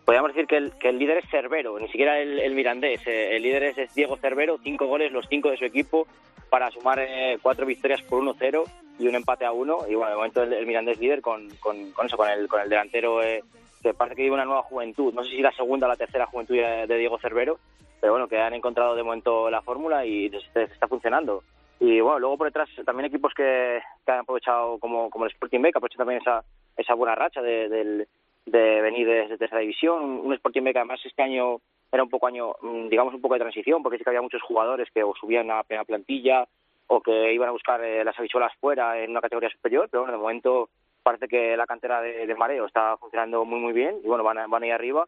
[0.08, 3.06] podríamos decir que el, que el líder es Cervero, ni siquiera el, Mirandés.
[3.06, 6.06] Eh, el líder es, Diego Cervero, cinco goles, los cinco de su equipo,
[6.48, 8.64] para sumar eh, cuatro victorias por 1-0
[8.98, 9.80] y un empate a uno.
[9.86, 12.70] Y bueno, de momento el, Mirandés líder con, con, con, eso, con el, con el
[12.70, 13.44] delantero eh,
[13.82, 15.12] que parece que vive una nueva juventud.
[15.12, 17.58] No sé si la segunda o la tercera juventud de, Diego Cervero,
[18.00, 21.42] pero bueno, que han encontrado de momento la fórmula y está funcionando.
[21.80, 25.60] Y bueno, luego por detrás también equipos que, que han aprovechado, como, como el Sporting
[25.60, 26.42] B, que aprovechan también esa,
[26.78, 28.08] esa buena racha del,
[28.50, 32.52] de venir desde tercera división, un Sporting que además este año era un poco año,
[32.60, 35.50] mm, digamos, un poco de transición, porque sí que había muchos jugadores que o subían
[35.50, 36.46] a la plantilla
[36.86, 40.16] o que iban a buscar eh, las habichuelas fuera en una categoría superior, pero bueno,
[40.16, 40.70] de momento
[41.02, 44.62] parece que la cantera de, Mareo está funcionando muy muy bien y bueno, van, van
[44.62, 45.06] ahí arriba.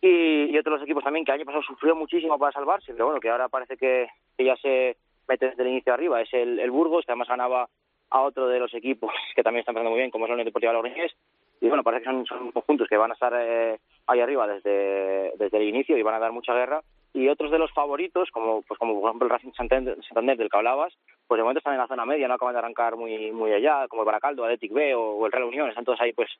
[0.00, 3.20] Y, y, otros equipos también que el año pasado sufrió muchísimo para salvarse, pero bueno,
[3.20, 4.08] que ahora parece que,
[4.38, 4.96] ya se
[5.28, 6.20] mete desde el inicio arriba.
[6.20, 7.68] Es el, el Burgos, que además ganaba
[8.10, 10.46] a otro de los equipos que también están empezando muy bien, como es la Unión
[10.46, 11.12] Deportiva Logroñés,
[11.60, 15.56] y bueno, parece que son, conjuntos que van a estar eh, ahí arriba desde, desde
[15.56, 16.82] el inicio y van a dar mucha guerra.
[17.14, 20.56] Y otros de los favoritos, como pues como por ejemplo el Racing Santander, del que
[20.56, 20.94] hablabas,
[21.26, 23.88] pues de momento están en la zona media, no acaban de arrancar muy muy allá,
[23.88, 26.30] como el Baracaldo, Athletic B o, el Real Unión, están todos ahí pues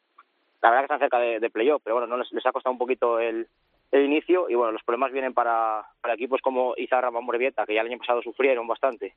[0.60, 2.72] la verdad que están cerca de, de playoff, pero bueno, no les, les, ha costado
[2.72, 3.48] un poquito el,
[3.92, 7.80] el inicio y bueno, los problemas vienen para, para equipos como Izarra Morevieta, que ya
[7.80, 9.14] el año pasado sufrieron bastante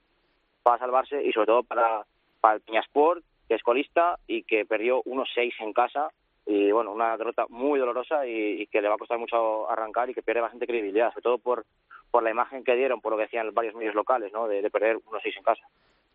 [0.64, 2.06] para salvarse y sobre todo para,
[2.40, 6.10] para el Peñasport, que es colista y que perdió 1-6 en casa.
[6.46, 10.14] Y bueno, una derrota muy dolorosa y, que le va a costar mucho arrancar y
[10.14, 11.66] que pierde bastante credibilidad, sobre todo por,
[12.10, 14.48] por la imagen que dieron, por lo que decían varios medios locales, ¿no?
[14.48, 15.64] de, perder 1-6 en casa.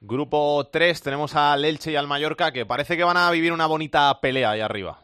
[0.00, 3.66] Grupo 3 tenemos al Elche y al Mallorca que parece que van a vivir una
[3.66, 5.00] bonita pelea ahí arriba.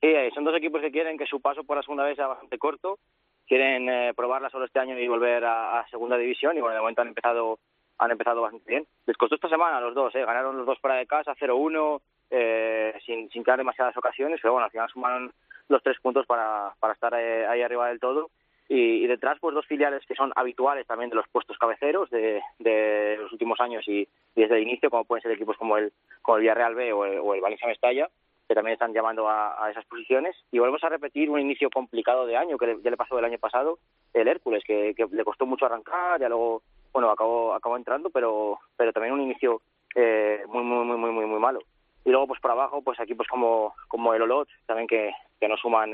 [0.00, 2.26] Sí, eh, son dos equipos que quieren que su paso por la segunda vez sea
[2.26, 2.98] bastante corto,
[3.46, 6.80] quieren eh, probarla solo este año y volver a, a, segunda división y bueno, de
[6.80, 7.60] momento han empezado
[7.98, 8.86] han empezado bastante bien.
[9.06, 10.24] Les costó esta semana los dos, ¿eh?
[10.24, 14.64] ganaron los dos fuera de casa, 0-1, eh, sin, sin crear demasiadas ocasiones, pero bueno,
[14.66, 15.32] al final sumaron
[15.68, 18.30] los tres puntos para, para estar eh, ahí arriba del todo.
[18.66, 23.16] Y, detrás, pues dos filiales que son habituales también de los puestos cabeceros de, de
[23.20, 25.92] los últimos años y, desde el inicio, como pueden ser equipos como el,
[26.22, 28.08] como el Villarreal B o el, o el Valencia Mestalla,
[28.48, 30.34] que también están llamando a, esas posiciones.
[30.50, 33.38] Y volvemos a repetir un inicio complicado de año, que ya le pasó el año
[33.38, 33.78] pasado,
[34.14, 36.62] el Hércules, que, que le costó mucho arrancar, ya luego
[36.94, 39.60] bueno, acabó, acabó entrando, pero, pero también un inicio
[39.96, 41.58] eh, muy, muy, muy, muy, muy, muy malo.
[42.04, 45.56] Y luego, pues por abajo, pues equipos como, como el Olot, también que, que no
[45.56, 45.92] suman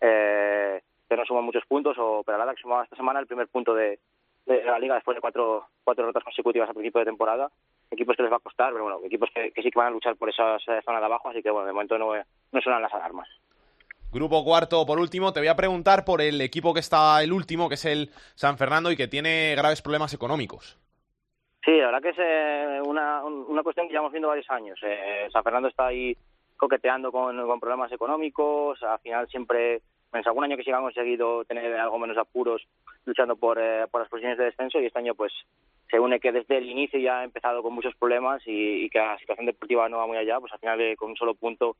[0.00, 3.74] eh, que no suman muchos puntos, o Peralada, que sumaba esta semana el primer punto
[3.74, 4.00] de,
[4.46, 7.48] la liga después de cuatro, cuatro derrotas consecutivas a principio de temporada.
[7.90, 10.16] Equipos que les va a costar, pero bueno, equipos que, sí que van a luchar
[10.16, 13.28] por esa zona de abajo, así que bueno, de momento no, no suenan las alarmas.
[14.12, 17.68] Grupo cuarto, por último, te voy a preguntar por el equipo que está el último,
[17.68, 20.78] que es el San Fernando y que tiene graves problemas económicos.
[21.64, 24.78] Sí, la verdad que es eh, una, una cuestión que llevamos viendo varios años.
[24.82, 26.16] Eh, San Fernando está ahí
[26.56, 29.80] coqueteando con, con problemas económicos, al final siempre,
[30.10, 32.62] pues algún año que sí han conseguido tener algo menos apuros
[33.06, 35.32] luchando por, eh, por las posiciones de descenso y este año pues
[35.90, 38.98] se une que desde el inicio ya ha empezado con muchos problemas y, y que
[38.98, 41.76] la situación deportiva no va muy allá, pues al final con un solo punto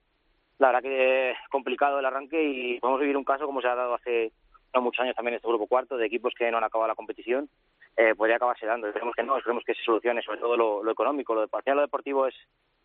[0.58, 3.94] la verdad que complicado el arranque y podemos vivir un caso como se ha dado
[3.94, 4.32] hace
[4.74, 7.48] no muchos años también este grupo cuarto, de equipos que no han acabado la competición,
[7.96, 8.88] eh, podría acabarse dando.
[8.88, 11.34] Esperemos que no, esperemos que se solucione, sobre todo lo, económico.
[11.34, 12.34] Lo, de, lo deportivo es,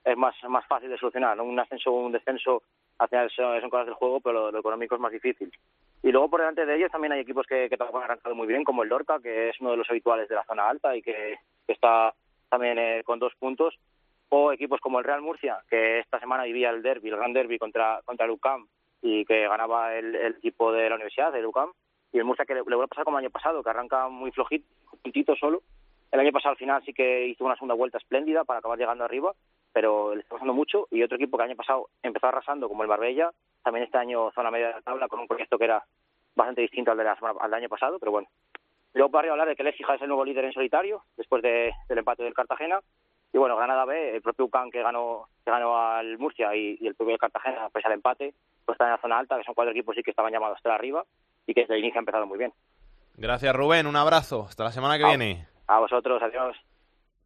[0.03, 1.39] es más, más fácil de solucionar.
[1.41, 2.61] Un ascenso o un descenso,
[2.99, 5.51] al final son, son cosas del juego, pero lo, económico es más difícil.
[6.03, 8.63] Y luego por delante de ellos también hay equipos que, que han arrancado muy bien,
[8.63, 11.37] como el Lorca, que es uno de los habituales de la zona alta y que,
[11.65, 12.13] que está
[12.49, 13.79] también eh, con dos puntos
[14.29, 17.57] o equipos como el Real Murcia, que esta semana vivía el derby, el gran derby
[17.57, 18.67] contra, contra el UCAM
[19.01, 21.71] y que ganaba el, el equipo de la universidad, del UCAM,
[22.11, 24.07] y el Murcia que le, le vuelve a pasar como el año pasado, que arranca
[24.07, 24.67] muy flojito,
[25.01, 25.61] puntito solo.
[26.11, 29.03] El año pasado al final sí que hizo una segunda vuelta espléndida para acabar llegando
[29.03, 29.33] arriba,
[29.71, 30.87] pero le está pasando mucho.
[30.89, 33.31] Y otro equipo que el año pasado empezó arrasando, como el Marbella,
[33.63, 35.83] también este año zona media de la tabla con un proyecto que era
[36.35, 38.27] bastante distinto al, de la del año pasado, pero bueno.
[38.93, 41.71] Luego para hablar de que el Écija es el nuevo líder en solitario, después de,
[41.87, 42.79] del empate del Cartagena,
[43.31, 46.87] y bueno, Granada B, el propio UCAN que ganó, que ganó al Murcia y, y
[46.87, 48.33] el propio Cartagena, pese al empate,
[48.65, 50.73] pues están en la zona alta, que son cuatro equipos sí que estaban llamados hasta
[50.73, 51.05] arriba
[51.45, 52.53] y que desde el inicio ha empezado muy bien.
[53.15, 55.47] Gracias Rubén, un abrazo, hasta la semana que a, viene.
[55.67, 56.57] A vosotros, adiós.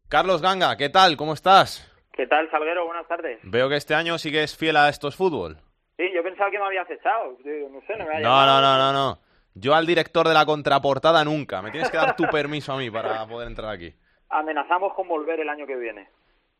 [0.08, 1.16] Carlos Ganga, ¿qué tal?
[1.16, 1.90] ¿Cómo estás?
[2.12, 2.86] ¿Qué tal, Salguero?
[2.86, 3.40] Buenas tardes.
[3.42, 5.58] Veo que este año sigues fiel a estos fútbol.
[5.96, 8.78] Sí, yo pensaba que me habías echado, no sé, no me había No, no, no,
[8.78, 9.18] no, no.
[9.54, 11.62] Yo al director de la contraportada nunca.
[11.62, 13.94] Me tienes que dar tu permiso a mí para poder entrar aquí.
[14.34, 16.08] Amenazamos con volver el año que viene.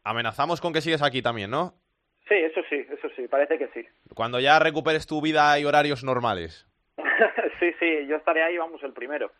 [0.05, 1.75] Amenazamos con que sigues aquí también, ¿no?
[2.29, 3.85] Sí, eso sí, eso sí, parece que sí.
[4.15, 6.69] Cuando ya recuperes tu vida y horarios normales.
[7.59, 9.33] sí, sí, yo estaré ahí, vamos, el primero.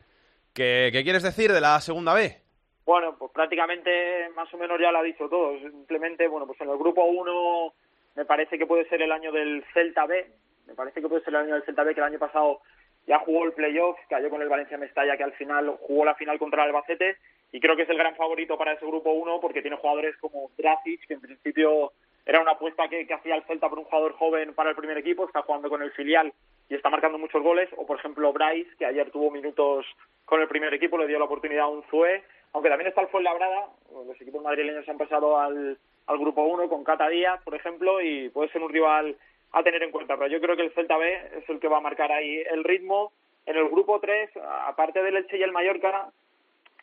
[0.53, 2.37] ¿Qué, ¿Qué, quieres decir de la segunda B?
[2.85, 5.57] Bueno, pues prácticamente más o menos ya lo ha dicho todo.
[5.61, 7.73] Simplemente, bueno, pues en el grupo 1
[8.17, 10.27] me parece que puede ser el año del Celta B.
[10.67, 12.61] Me parece que puede ser el año del Celta B, que el año pasado
[13.07, 16.39] ya jugó el playoff, cayó con el Valencia Mestalla, que al final jugó la final
[16.39, 17.17] contra el Albacete,
[17.55, 20.51] y creo que es el gran favorito para ese grupo 1 porque tiene jugadores como
[20.59, 21.93] Dracic, que en principio
[22.27, 25.25] era una apuesta que, hacía el Celta por un jugador joven para el primer equipo,
[25.25, 26.33] está jugando con el filial
[26.69, 29.87] y está marcando muchos goles, o por ejemplo Bryce, que ayer tuvo minutos
[30.25, 32.25] con el primer equipo, le dio la oportunidad a un Zue,
[32.55, 33.69] aunque también está el Fuenlabrada,
[34.05, 35.79] los equipos madrileños han pasado al,
[36.09, 39.17] al grupo 1 con Cata Díaz, por ejemplo, y puede ser un rival
[39.53, 41.77] a tener en cuenta, pero yo creo que el Celta B es el que va
[41.77, 43.13] a marcar ahí el ritmo.
[43.47, 44.31] En el grupo 3,
[44.67, 46.11] aparte del Elche y el Mallorca,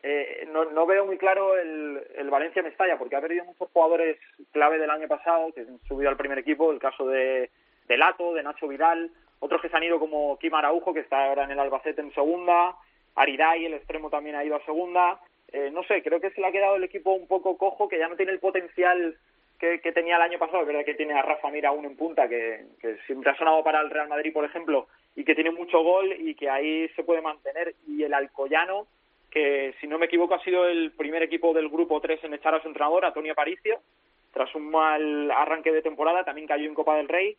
[0.03, 4.17] eh, no, no, veo muy claro el, el Valencia Mestalla, porque ha perdido muchos jugadores
[4.51, 7.51] clave del año pasado, que han subido al primer equipo, el caso de,
[7.87, 11.25] de Lato, de Nacho Vidal, otros que se han ido como Kim Araujo, que está
[11.25, 12.75] ahora en el Albacete en segunda,
[13.15, 15.19] Ariday, el extremo también ha ido a segunda,
[15.51, 17.99] eh, no sé, creo que se le ha quedado el equipo un poco cojo, que
[17.99, 19.17] ya no tiene el potencial
[19.59, 21.95] que, que tenía el año pasado, es verdad que tiene a Rafa Mira aún en
[21.95, 25.51] punta, que, que siempre ha sonado para el Real Madrid, por ejemplo, y que tiene
[25.51, 28.87] mucho gol y que ahí se puede mantener, y el Alcoyano,
[29.31, 32.53] que si no me equivoco ha sido el primer equipo del grupo 3 en echar
[32.53, 33.79] a su entrenador, Antonio Aparicio,
[34.33, 37.37] tras un mal arranque de temporada, también cayó en Copa del Rey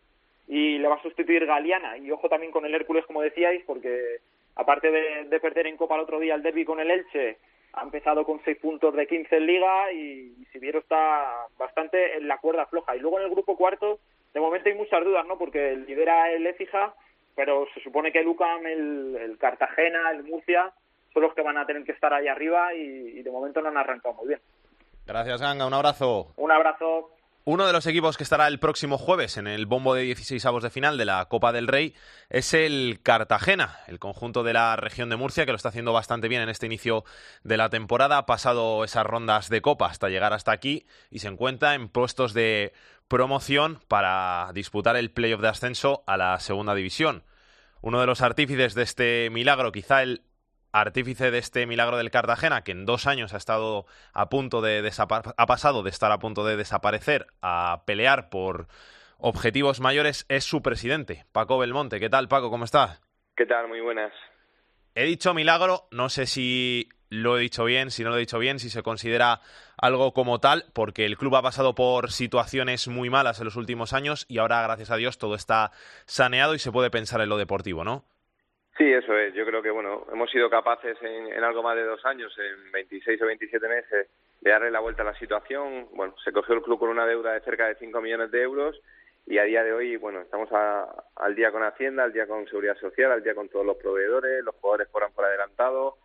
[0.49, 1.99] y le va a sustituir Galeana.
[1.99, 4.19] Y ojo también con el Hércules, como decíais, porque
[4.57, 7.37] aparte de, de perder en Copa el otro día el derby con el Elche,
[7.75, 12.29] ha empezado con 6 puntos de 15 en Liga y, y Siviero está bastante en
[12.29, 12.97] la cuerda floja.
[12.97, 13.99] Y luego en el grupo cuarto,
[14.33, 15.39] de momento hay muchas dudas, ¿no?
[15.39, 16.95] Porque lidera el Écija,
[17.35, 20.73] pero se supone que el UCAM, el, el Cartagena, el Murcia
[21.13, 23.69] son los que van a tener que estar ahí arriba y, y de momento no
[23.69, 24.41] han arrancado muy bien.
[25.07, 25.67] Gracias, Ganga.
[25.67, 26.33] Un abrazo.
[26.37, 27.11] Un abrazo.
[27.45, 30.63] Uno de los equipos que estará el próximo jueves en el bombo de 16 avos
[30.63, 31.93] de final de la Copa del Rey
[32.31, 36.29] es el Cartagena, el conjunto de la región de Murcia, que lo está haciendo bastante
[36.29, 37.03] bien en este inicio
[37.43, 38.19] de la temporada.
[38.19, 42.33] Ha pasado esas rondas de Copa hasta llegar hasta aquí y se encuentra en puestos
[42.33, 42.75] de
[43.09, 47.25] promoción para disputar el playoff de ascenso a la segunda división.
[47.81, 50.23] Uno de los artífices de este milagro, quizá el
[50.73, 54.91] artífice de este milagro del Cartagena, que en dos años ha estado a punto de
[54.99, 58.67] ha pasado de estar a punto de desaparecer a pelear por
[59.19, 62.01] objetivos mayores, es su presidente, Paco Belmonte.
[62.01, 62.51] ¿Qué tal, Paco?
[62.51, 63.01] ¿Cómo estás?
[63.37, 63.69] ¿Qué tal?
[63.69, 64.13] Muy buenas.
[64.95, 68.39] He dicho milagro, no sé si lo he dicho bien, si no lo he dicho
[68.39, 69.41] bien, si se considera
[69.77, 73.93] algo como tal, porque el club ha pasado por situaciones muy malas en los últimos
[73.93, 75.73] años y ahora, gracias a Dios, todo está
[76.07, 78.07] saneado y se puede pensar en lo deportivo, ¿no?
[78.79, 79.35] Sí, eso es.
[79.35, 82.73] Yo creo que bueno, hemos sido capaces en, en, algo más de dos años, en
[82.73, 84.09] 26 o 27 meses,
[84.41, 85.89] de darle la vuelta a la situación.
[85.93, 88.81] Bueno, se cogió el club con una deuda de cerca de 5 millones de euros
[89.27, 92.77] y a día de hoy, bueno, estamos al día con Hacienda, al día con Seguridad
[92.79, 95.97] Social, al día con todos los proveedores, los jugadores cobran por adelantado,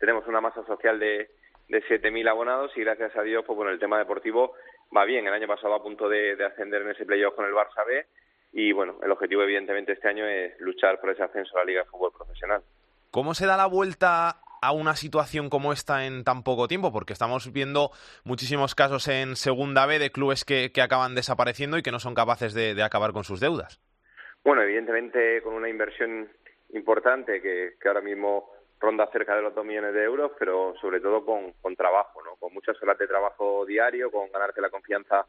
[0.00, 1.30] tenemos una masa social de,
[1.68, 4.54] de 7.000 abonados y gracias a Dios, pues bueno, el tema deportivo
[4.94, 5.26] va bien.
[5.26, 8.06] El año pasado a punto de, de ascender en ese playoff con el Barça B
[8.56, 11.82] y bueno, el objetivo evidentemente este año es luchar por ese ascenso a la Liga
[11.82, 12.62] de Fútbol Profesional.
[13.10, 16.92] ¿Cómo se da la vuelta a una situación como esta en tan poco tiempo?
[16.92, 17.90] Porque estamos viendo
[18.22, 22.14] muchísimos casos en Segunda B de clubes que, que acaban desapareciendo y que no son
[22.14, 23.80] capaces de, de, acabar con sus deudas.
[24.44, 26.28] Bueno, evidentemente con una inversión
[26.74, 31.00] importante que, que ahora mismo ronda cerca de los 2 millones de euros, pero sobre
[31.00, 32.36] todo con, con trabajo, ¿no?
[32.36, 35.26] con muchas horas de trabajo diario, con ganarte la confianza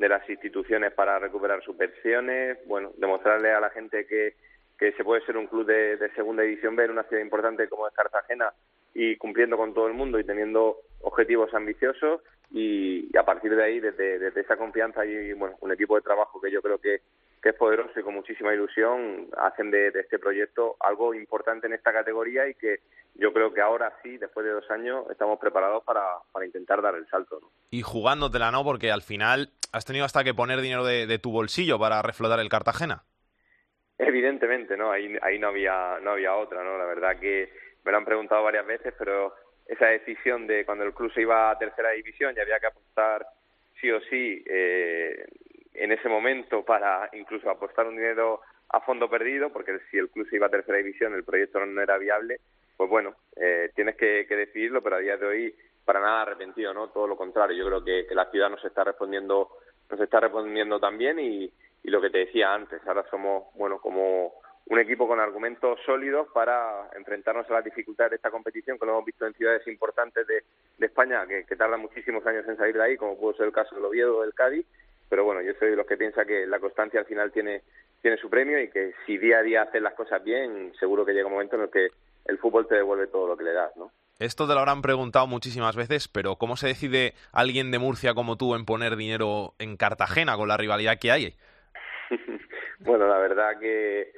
[0.00, 4.34] de las instituciones para recuperar subvenciones, bueno, demostrarle a la gente que,
[4.78, 7.68] que se puede ser un club de, de segunda división B en una ciudad importante
[7.68, 8.50] como es Cartagena
[8.94, 13.78] y cumpliendo con todo el mundo y teniendo objetivos ambiciosos y, a partir de ahí,
[13.78, 17.02] desde, desde esa confianza y bueno, un equipo de trabajo que yo creo que,
[17.42, 21.72] que es poderoso y con muchísima ilusión, hacen de, de, este proyecto algo importante en
[21.72, 22.80] esta categoría y que
[23.14, 26.94] yo creo que ahora sí, después de dos años, estamos preparados para, para intentar dar
[26.94, 27.38] el salto.
[27.40, 27.50] ¿no?
[27.70, 28.62] Y jugándotela, ¿no?
[28.62, 32.40] Porque al final has tenido hasta que poner dinero de, de tu bolsillo para reflotar
[32.40, 33.04] el Cartagena.
[33.98, 34.90] Evidentemente, ¿no?
[34.90, 36.78] Ahí, ahí no había no había otra, ¿no?
[36.78, 37.52] La verdad que
[37.84, 39.34] me lo han preguntado varias veces, pero
[39.66, 43.26] esa decisión de cuando el club se iba a tercera división y había que apostar
[43.80, 45.26] sí o sí eh,
[45.74, 50.28] en ese momento para incluso apostar un dinero a fondo perdido, porque si el club
[50.28, 52.40] se iba a tercera división el proyecto no era viable,
[52.76, 55.54] pues bueno, eh, tienes que, que, decidirlo, pero a día de hoy
[55.84, 56.88] para nada arrepentido, ¿no?
[56.88, 59.50] Todo lo contrario, yo creo que, que la ciudad nos está respondiendo
[59.90, 61.52] nos está respondiendo también y,
[61.82, 64.34] y lo que te decía antes, ahora somos, bueno, como
[64.66, 68.92] un equipo con argumentos sólidos para enfrentarnos a las dificultades de esta competición, que lo
[68.92, 70.44] hemos visto en ciudades importantes de,
[70.78, 73.74] España, que, que, tardan muchísimos años en salir de ahí, como pudo ser el caso
[73.74, 74.66] del Oviedo o del Cádiz,
[75.10, 77.62] pero bueno, yo soy de los que piensa que la constancia al final tiene,
[78.00, 81.12] tiene su premio y que si día a día haces las cosas bien, seguro que
[81.12, 81.88] llega un momento en el que
[82.26, 83.90] el fútbol te devuelve todo lo que le das, ¿no?
[84.20, 88.36] Esto te lo habrán preguntado muchísimas veces, pero ¿cómo se decide alguien de Murcia como
[88.36, 91.34] tú en poner dinero en Cartagena con la rivalidad que hay?
[92.78, 94.12] bueno, la verdad que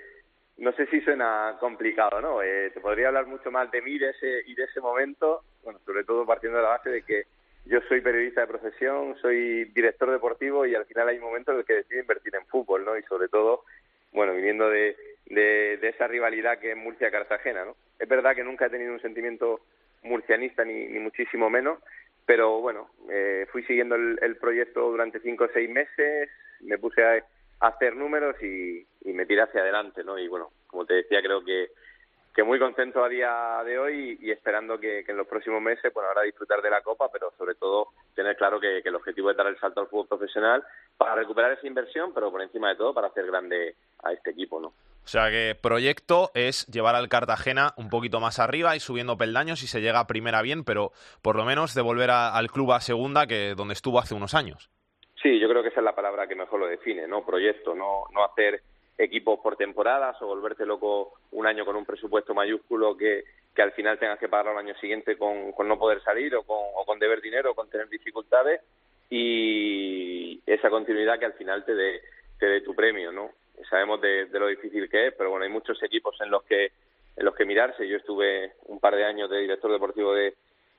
[0.58, 2.42] no sé si suena complicado, ¿no?
[2.42, 5.78] Eh, te podría hablar mucho más de mí de ese, y de ese momento, bueno,
[5.86, 7.22] sobre todo partiendo de la base de que
[7.64, 11.66] yo soy periodista de profesión, soy director deportivo y al final hay momentos en los
[11.66, 12.96] que decido invertir en fútbol, ¿no?
[12.96, 13.64] Y sobre todo,
[14.12, 14.96] bueno, viniendo de,
[15.26, 17.76] de, de esa rivalidad que es Murcia-Cartagena, ¿no?
[17.98, 19.60] Es verdad que nunca he tenido un sentimiento
[20.02, 21.78] murcianista ni, ni muchísimo menos,
[22.26, 26.28] pero bueno, eh, fui siguiendo el, proyecto durante cinco o seis meses,
[26.60, 27.24] me puse a
[27.60, 30.18] hacer números y, y me tiré hacia adelante, ¿no?
[30.18, 31.68] Y bueno, como te decía, creo que,
[32.34, 35.60] que muy contento a día de hoy y, y esperando que, que, en los próximos
[35.60, 38.94] meses, bueno, ahora disfrutar de la Copa, pero sobre todo tener claro que, que, el
[38.94, 40.64] objetivo es dar el salto al fútbol profesional
[40.96, 44.60] para recuperar esa inversión, pero por encima de todo para hacer grande a este equipo,
[44.60, 44.68] ¿no?
[44.68, 49.62] O sea que proyecto es llevar al Cartagena un poquito más arriba y subiendo peldaños
[49.62, 52.80] y se llega a primera bien, pero por lo menos devolver a, al club a
[52.80, 54.70] segunda, que donde estuvo hace unos años.
[55.20, 57.24] Sí, yo creo que esa es la palabra que mejor lo define, ¿no?
[57.24, 58.62] Proyecto, no, no hacer
[59.04, 63.24] equipos por temporadas o volverte loco un año con un presupuesto mayúsculo que,
[63.54, 66.42] que al final tengas que pagar al año siguiente con, con no poder salir o
[66.42, 68.60] con, o con deber dinero o con tener dificultades
[69.10, 72.00] y esa continuidad que al final te dé
[72.38, 73.30] te dé tu premio, ¿no?
[73.70, 76.72] Sabemos de, de lo difícil que es, pero bueno, hay muchos equipos en los que
[77.16, 77.86] en los que mirarse.
[77.86, 80.34] Yo estuve un par de años de director deportivo de,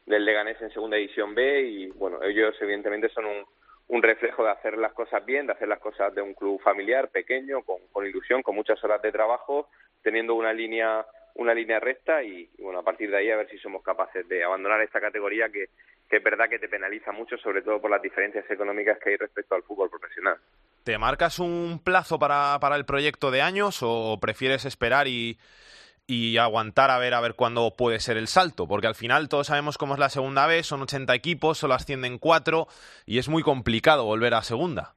[0.06, 3.46] del Leganés en Segunda División B y bueno, ellos evidentemente son un,
[3.94, 7.10] un reflejo de hacer las cosas bien, de hacer las cosas de un club familiar,
[7.10, 9.70] pequeño, con, ilusión, con muchas horas de trabajo,
[10.02, 13.50] teniendo una línea una línea recta y, y, bueno, a partir de ahí a ver
[13.50, 15.70] si somos capaces de abandonar esta categoría que,
[16.10, 19.18] que es verdad que te penaliza mucho, sobre todo por las diferencias económicas que hay
[19.18, 20.38] respecto al fútbol profesional.
[20.84, 25.38] ¿Te marcas un plazo para, para el proyecto de años o prefieres esperar y,
[26.08, 29.48] y aguantar a ver a ver cuándo puede ser el salto, porque al final todos
[29.48, 32.68] sabemos cómo es la segunda vez, son 80 equipos, solo ascienden cuatro
[33.06, 34.96] y es muy complicado volver a segunda.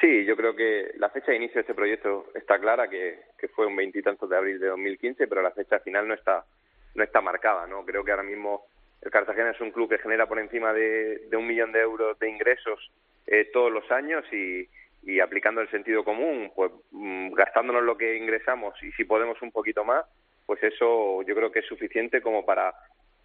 [0.00, 3.48] Sí, yo creo que la fecha de inicio de este proyecto está clara, que, que
[3.48, 6.44] fue un veintitantos de abril de 2015, pero la fecha final no está
[6.94, 7.84] no está marcada, ¿no?
[7.84, 8.66] Creo que ahora mismo
[9.00, 12.18] el Cartagena es un club que genera por encima de, de un millón de euros
[12.18, 12.90] de ingresos
[13.26, 14.68] eh, todos los años y,
[15.02, 19.50] y aplicando el sentido común, pues mmm, gastándonos lo que ingresamos y si podemos un
[19.50, 20.04] poquito más,
[20.46, 22.74] pues eso yo creo que es suficiente como para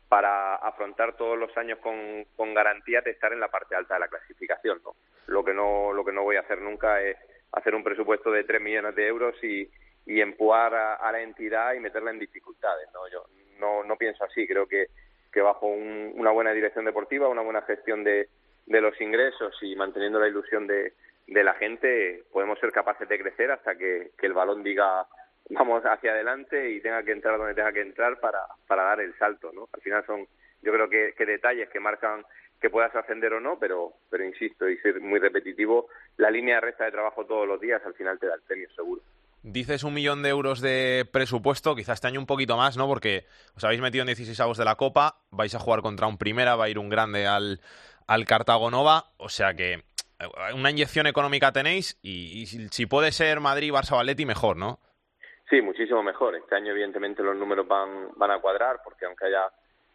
[0.10, 4.00] para afrontar todos los años con, con garantía de estar en la parte alta de
[4.00, 4.96] la clasificación, ¿no?
[5.28, 7.18] Lo que no lo que no voy a hacer nunca es
[7.52, 9.70] hacer un presupuesto de 3 millones de euros y,
[10.06, 13.08] y empujar a, la entidad y meterla en dificultades, ¿no?
[13.10, 13.26] Yo
[13.60, 14.88] no no pienso así, creo que
[15.34, 18.30] que bajo un, una buena dirección deportiva, una buena gestión de,
[18.66, 20.94] de los ingresos y manteniendo la ilusión de,
[21.28, 25.06] de la gente podemos ser capaces de crecer hasta que el balón diga
[25.50, 29.18] vamos hacia adelante y tenga que entrar donde tenga que entrar para, para dar el
[29.18, 29.70] salto, ¿no?
[29.74, 30.28] Al final son,
[30.62, 32.26] yo creo que, que detalles que marcan
[32.60, 35.88] que puedas ascender o no, pero, pero insisto, y ser muy repetitivo,
[36.18, 39.02] la línea recta de trabajo todos los días al final te da el premio seguro.
[39.44, 42.88] Dices un millón de euros de presupuesto, quizás este año un poquito más, ¿no?
[42.88, 43.26] Porque
[43.56, 46.56] os habéis metido en 16 avos de la Copa, vais a jugar contra un primera,
[46.56, 47.62] va a ir un grande al,
[48.08, 53.12] al Cartago Nova, o sea que eh, una inyección económica tenéis y, y si puede
[53.12, 54.80] ser Madrid, Barça, Valetti, mejor, ¿no?
[55.50, 56.36] Sí, muchísimo mejor.
[56.36, 59.50] Este año, evidentemente, los números van, van a cuadrar, porque aunque haya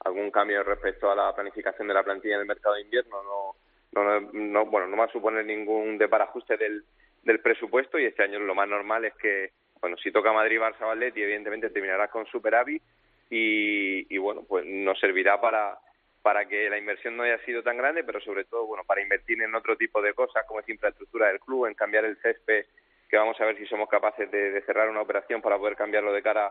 [0.05, 3.57] algún cambio respecto a la planificación de la plantilla en el mercado de invierno, no,
[3.93, 6.83] no, no, bueno, no va a suponer ningún deparajuste del,
[7.23, 11.13] del presupuesto y este año lo más normal es que, bueno, si toca Madrid, Barça,
[11.15, 12.83] y evidentemente terminarás con superávit
[13.31, 15.79] y, y bueno, pues nos servirá para
[16.23, 19.43] para que la inversión no haya sido tan grande, pero sobre todo, bueno, para invertir
[19.43, 22.65] en otro tipo de cosas, como es infraestructura del club, en cambiar el césped,
[23.13, 26.23] que vamos a ver si somos capaces de, cerrar una operación para poder cambiarlo de
[26.23, 26.51] cara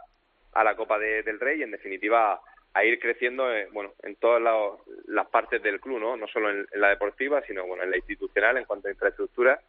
[0.53, 2.39] a la Copa del Rey y, en definitiva,
[2.74, 4.39] a ir creciendo eh, bueno en todas
[5.07, 8.57] las partes del club no no solo en, la deportiva sino bueno en la institucional
[8.57, 9.59] en cuanto a infraestructura.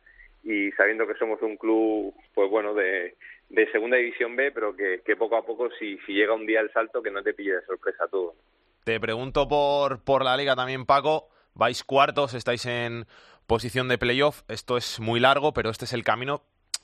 [0.44, 3.16] Y sabiendo que somos un club pues bueno de,
[3.48, 6.60] de segunda división B pero que, que poco a poco si, si llega un día
[6.60, 8.34] el salto que no te pille de sorpresa todo
[8.84, 11.28] te pregunto por por la liga también Paco.
[11.54, 13.06] Vais cuartos estáis en
[13.46, 14.42] posición de playoff.
[14.48, 16.42] Esto es muy largo pero este es el camino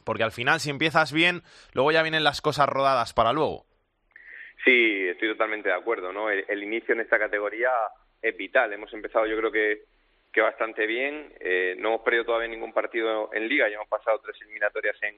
[0.08, 1.42] porque al final si empiezas bien
[1.74, 3.66] luego ya vienen las cosas rodadas para luego
[4.64, 6.30] Sí, estoy totalmente de acuerdo, ¿no?
[6.30, 7.70] El, inicio en esta categoría
[8.20, 8.72] es vital.
[8.72, 9.82] Hemos empezado, yo creo que,
[10.32, 11.32] que bastante bien.
[11.38, 13.68] Eh, no hemos perdido todavía ningún partido en Liga.
[13.68, 15.16] Ya hemos pasado tres eliminatorias en,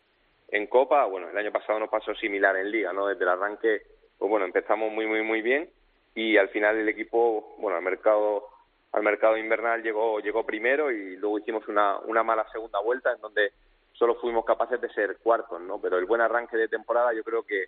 [0.50, 1.06] en Copa.
[1.06, 3.06] Bueno, el año pasado nos pasó similar en Liga, ¿no?
[3.06, 3.82] Desde el arranque,
[4.18, 5.70] pues bueno, empezamos muy, muy, muy bien
[6.14, 8.46] y al final el equipo, bueno, al mercado
[8.92, 13.20] al mercado invernal llegó llegó primero y luego hicimos una, una mala segunda vuelta en
[13.20, 13.52] donde
[14.00, 15.78] solo fuimos capaces de ser cuartos, ¿no?
[15.78, 17.66] Pero el buen arranque de temporada yo creo que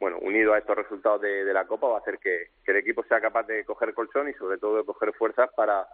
[0.00, 3.20] bueno, unido a estos resultados de, la Copa, va a hacer que, el equipo sea
[3.20, 5.86] capaz de coger colchón y sobre todo de coger fuerzas para,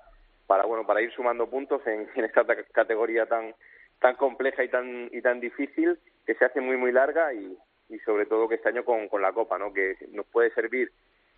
[0.47, 3.53] para bueno, para ir sumando puntos en, esta categoría tan
[4.01, 7.99] tan compleja y tan y tan difícil que se hace muy muy larga y, y
[7.99, 9.72] sobre todo que este año con, con la Copa, ¿no?
[9.72, 10.93] Que nos puede servir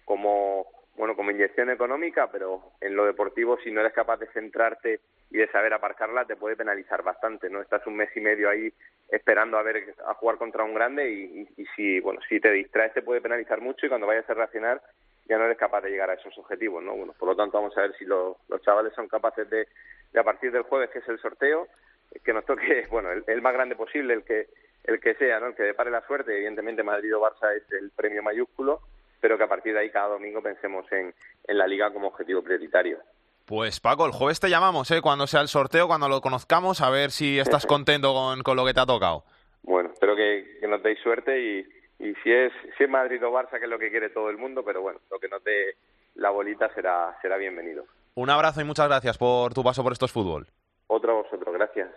[0.05, 5.01] como bueno, como inyección económica, pero en lo deportivo, si no eres capaz de centrarte
[5.31, 7.63] y de saber aparcarla, te puede penalizar bastante, ¿no?
[7.63, 8.73] Estás un mes y medio ahí
[9.09, 13.03] esperando a ver a jugar contra un grande y, si, bueno, si te distraes te
[13.03, 14.83] puede penalizar mucho y cuando vayas a reaccionar
[15.27, 16.95] ya no eres capaz de llegar a esos objetivos, ¿no?
[16.95, 19.69] Bueno, por lo tanto vamos a ver si los chavales son capaces de,
[20.13, 21.69] de, a partir del jueves, que es el sorteo,
[22.25, 24.49] que nos toque, bueno, el, el más grande posible, el que
[24.85, 25.47] el que sea, ¿no?
[25.47, 28.81] El que depare la suerte, evidentemente Madrid o Barça es el premio mayúsculo,
[29.23, 31.15] pero que a partir de ahí cada domingo pensemos en,
[31.47, 32.99] en la liga como objetivo prioritario.
[33.47, 35.01] Pues Paco, el jueves te llamamos, ¿eh?
[35.01, 38.67] cuando sea el sorteo, cuando lo conozcamos, a ver si estás contento con, con lo
[38.67, 39.25] que te ha tocado.
[39.63, 41.59] Bueno, espero que, que nos deis suerte y,
[42.01, 44.39] y si es si es Madrid o Barça, que es lo que quiere todo el
[44.39, 45.77] mundo, pero bueno, lo que nos dé
[46.17, 47.85] la bolita será, será bienvenido.
[48.15, 50.49] Un abrazo y muchas gracias por tu paso por estos fútbol.
[50.89, 51.91] Otro a vosotros, gracias.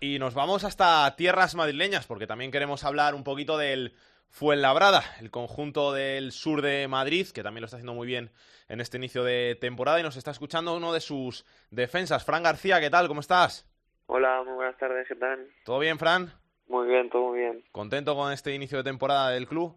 [0.00, 3.94] Y nos vamos hasta tierras madrileñas, porque también queremos hablar un poquito del
[4.32, 8.30] Fuenlabrada, el conjunto del sur de Madrid, que también lo está haciendo muy bien
[8.70, 12.24] en este inicio de temporada y nos está escuchando uno de sus defensas.
[12.24, 13.08] Fran García, ¿qué tal?
[13.08, 13.70] ¿Cómo estás?
[14.06, 15.46] Hola, muy buenas tardes, ¿qué tal?
[15.66, 16.32] ¿Todo bien, Fran?
[16.66, 17.62] Muy bien, todo muy bien.
[17.72, 19.76] ¿Contento con este inicio de temporada del club?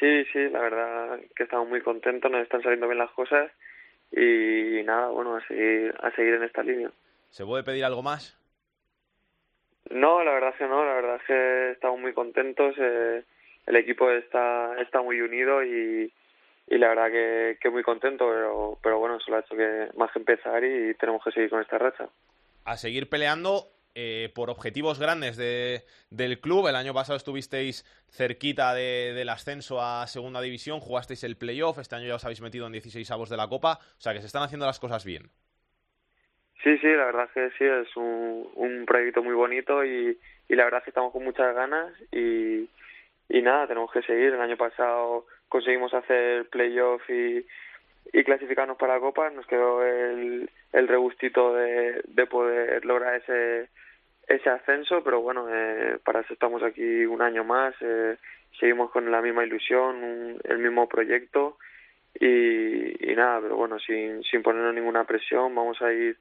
[0.00, 3.52] Sí, sí, la verdad que estamos muy contentos, nos están saliendo bien las cosas
[4.10, 6.90] y nada, bueno, a seguir, a seguir en esta línea.
[7.28, 8.34] ¿Se puede pedir algo más?
[9.90, 12.74] No, la verdad es que no, la verdad es que estamos muy contentos.
[12.78, 13.22] Eh,
[13.66, 16.12] el equipo está, está muy unido y,
[16.66, 20.10] y la verdad que, que muy contento, pero, pero bueno, solo ha hecho que más
[20.12, 22.08] que empezar y tenemos que seguir con esta racha.
[22.64, 26.66] A seguir peleando eh, por objetivos grandes de, del club.
[26.66, 31.94] El año pasado estuvisteis cerquita de, del ascenso a segunda división, jugasteis el playoff, este
[31.94, 34.26] año ya os habéis metido en 16 avos de la Copa, o sea que se
[34.26, 35.30] están haciendo las cosas bien.
[36.62, 40.64] Sí, sí, la verdad que sí, es un, un proyecto muy bonito y, y la
[40.64, 42.68] verdad que estamos con muchas ganas y,
[43.28, 44.34] y nada, tenemos que seguir.
[44.34, 47.46] El año pasado conseguimos hacer playoff y,
[48.12, 49.30] y clasificarnos para la Copa.
[49.30, 53.68] Nos quedó el, el regustito de, de poder lograr ese
[54.26, 57.74] ese ascenso, pero bueno, eh, para eso estamos aquí un año más.
[57.80, 58.16] Eh,
[58.58, 61.58] seguimos con la misma ilusión, el mismo proyecto
[62.18, 66.16] y, y nada, pero bueno, sin, sin ponernos ninguna presión, vamos a ir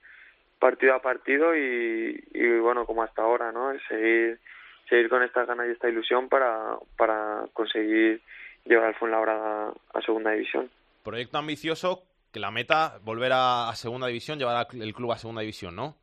[0.60, 3.72] partido a partido y, y bueno, como hasta ahora, ¿no?
[3.88, 4.40] Seguir
[4.90, 8.22] seguir con estas ganas y esta ilusión para, para conseguir
[8.66, 10.70] llevar al Fuenlabrada a segunda división.
[11.04, 15.76] Proyecto ambicioso, que la meta, volver a, segunda división, llevar el club a segunda división,
[15.76, 15.96] ¿no?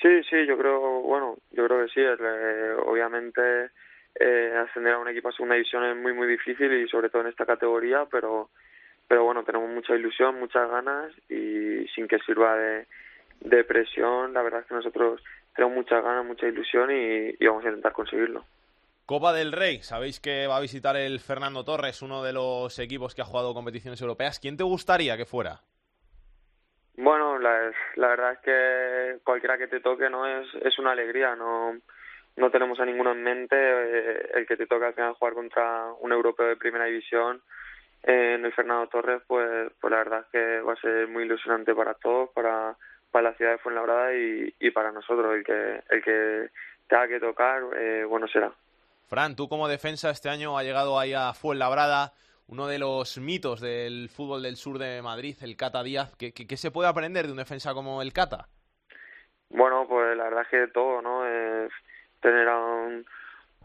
[0.00, 2.00] Sí, sí, yo creo, bueno, yo creo que sí.
[2.00, 3.70] Eh, obviamente
[4.14, 7.22] eh, ascender a un equipo a segunda división es muy, muy difícil y sobre todo
[7.22, 8.50] en esta categoría, pero,
[9.08, 12.86] pero bueno, tenemos mucha ilusión, muchas ganas y sin que sirva de,
[13.40, 15.22] de presión, la verdad es que nosotros
[15.54, 18.44] tenemos muchas ganas, mucha ilusión y, y, vamos a intentar conseguirlo.
[19.06, 23.14] Copa del Rey, sabéis que va a visitar el Fernando Torres, uno de los equipos
[23.14, 24.40] que ha jugado competiciones europeas.
[24.40, 25.60] ¿Quién te gustaría que fuera?
[26.96, 31.34] Bueno, la, la verdad es que cualquiera que te toque no es, es una alegría.
[31.34, 31.76] No,
[32.36, 33.56] no tenemos a ninguno en mente.
[33.56, 37.42] Eh, el que te toca al final jugar contra un europeo de primera división
[38.02, 41.74] en el Fernando Torres, pues, pues la verdad es que va a ser muy ilusionante
[41.74, 42.76] para todos, para,
[43.14, 45.36] para la ciudad de Fuenlabrada y, y para nosotros.
[45.36, 46.50] El que, el que
[46.88, 48.50] tenga que tocar, eh, bueno será.
[49.06, 52.12] Fran, tú como defensa este año ha llegado ahí a Fuenlabrada
[52.48, 56.12] uno de los mitos del fútbol del sur de Madrid, el Cata Díaz.
[56.18, 58.48] ¿Qué, qué, qué se puede aprender de un defensa como el Cata?
[59.48, 61.24] Bueno, pues la verdad es que todo, ¿no?
[61.24, 61.70] Es
[62.20, 63.06] tener a un,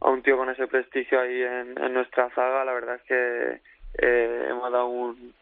[0.01, 3.61] a un tío con ese prestigio ahí en, en nuestra zaga, la verdad es que
[3.97, 5.33] eh, hemos dado un,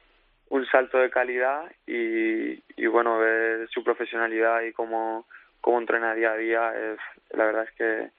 [0.50, 5.28] un salto de calidad y, y bueno, ver su profesionalidad y cómo,
[5.62, 7.00] cómo entrena día a día, es,
[7.38, 8.10] la verdad es que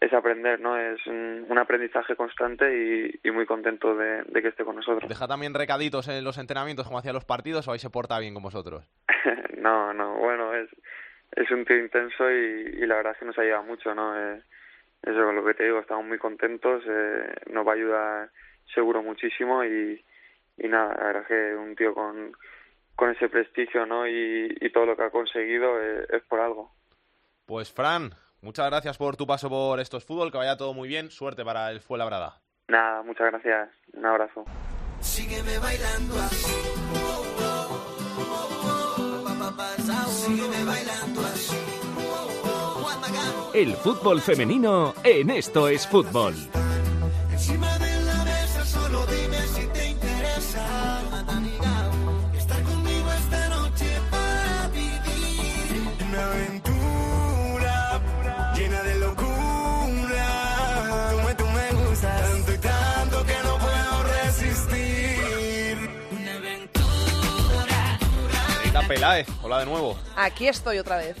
[0.00, 0.76] es aprender, ¿no?
[0.78, 5.08] Es un, un aprendizaje constante y, y muy contento de, de, que esté con nosotros.
[5.08, 8.34] ¿Deja también recaditos en los entrenamientos como hacía los partidos o ahí se porta bien
[8.34, 8.84] con vosotros?
[9.58, 10.68] no, no, bueno, es,
[11.32, 14.16] es un tío intenso y, y la verdad es que nos ayuda mucho, ¿no?
[14.18, 14.42] Eh,
[15.02, 18.30] eso es lo que te digo, estamos muy contentos, eh, nos va a ayudar
[18.74, 20.02] seguro muchísimo y,
[20.56, 22.32] y nada, la verdad es que un tío con,
[22.94, 24.06] con ese prestigio, ¿no?
[24.06, 26.72] Y, y todo lo que ha conseguido es, es por algo.
[27.46, 28.12] Pues Fran,
[28.46, 31.10] Muchas gracias por tu paso por estos fútbol, que vaya todo muy bien.
[31.10, 32.40] Suerte para el Fuenlabrada.
[32.68, 33.70] Nada, muchas gracias.
[33.92, 34.44] Un abrazo.
[35.00, 36.52] Sígueme bailando así.
[40.06, 41.56] Sígueme bailando así.
[43.54, 46.34] El fútbol femenino en esto es fútbol.
[68.86, 69.98] Rita Peláez, hola de nuevo.
[70.16, 71.16] Aquí estoy otra vez.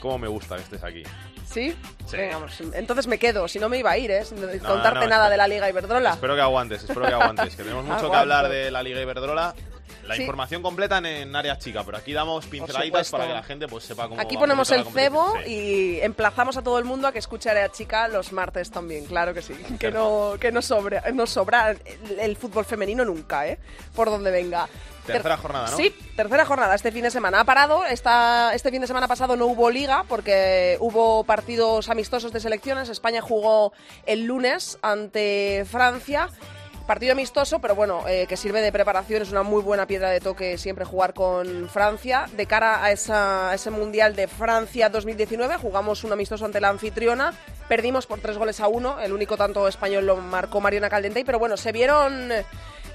[0.00, 1.02] ¿Cómo me gusta que estés aquí?
[1.50, 1.74] ¿Sí?
[2.06, 2.16] Sí.
[2.16, 2.38] Venga,
[2.74, 4.24] entonces me quedo, si no me iba a ir, ¿eh?
[4.24, 6.10] Sin No, contarte no, nada espero- de la Liga Iberdrola.
[6.10, 9.54] Espero que aguantes, espero que aguantes, que tenemos mucho que hablar de la Liga Iberdrola.
[10.06, 10.20] La Sí.
[10.22, 13.82] información completa en, en áreas chicas, pero aquí damos pinceladitas para que la gente pues
[13.82, 15.34] sepa cómo Aquí ponemos el cebo.
[15.44, 15.50] Sí.
[15.52, 19.34] y emplazamos a todo el mundo a que escuche Área Chica los martes también, claro
[19.34, 19.54] que sí.
[19.80, 21.80] Que no, que no sobra, no sobra el,
[22.20, 23.58] el fútbol femenino nunca, ¿eh?
[23.96, 24.68] Por donde venga.
[25.06, 25.76] Tercera Ter- jornada, ¿no?
[25.76, 27.40] Sí, tercera jornada este fin de semana.
[27.40, 32.32] Ha parado, esta, este fin de semana pasado no hubo liga porque hubo partidos amistosos
[32.32, 32.88] de selecciones.
[32.88, 33.72] España jugó
[34.06, 36.28] el lunes ante Francia.
[36.86, 40.20] Partido amistoso, pero bueno, eh, que sirve de preparación, es una muy buena piedra de
[40.20, 42.26] toque siempre jugar con Francia.
[42.36, 46.68] De cara a, esa- a ese Mundial de Francia 2019, jugamos un amistoso ante la
[46.68, 47.32] anfitriona,
[47.68, 51.40] perdimos por tres goles a uno, el único tanto español lo marcó Mariana Caldentey, pero
[51.40, 52.30] bueno, se vieron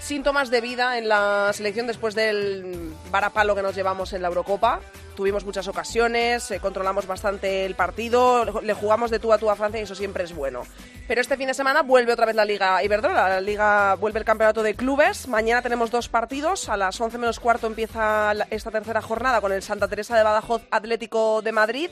[0.02, 4.82] síntomas de vida en la selección después del varapalo que nos llevamos en la Eurocopa.
[5.16, 9.56] Tuvimos muchas ocasiones, eh, controlamos bastante el partido, le jugamos de tú a tú a
[9.56, 10.64] Francia y eso siempre es bueno.
[11.08, 14.26] Pero este fin de semana vuelve otra vez la Liga Iberdrola, la Liga vuelve el
[14.26, 15.28] campeonato de clubes.
[15.28, 19.62] Mañana tenemos dos partidos, a las 11 menos cuarto empieza esta tercera jornada con el
[19.62, 21.90] Santa Teresa de Badajoz Atlético de Madrid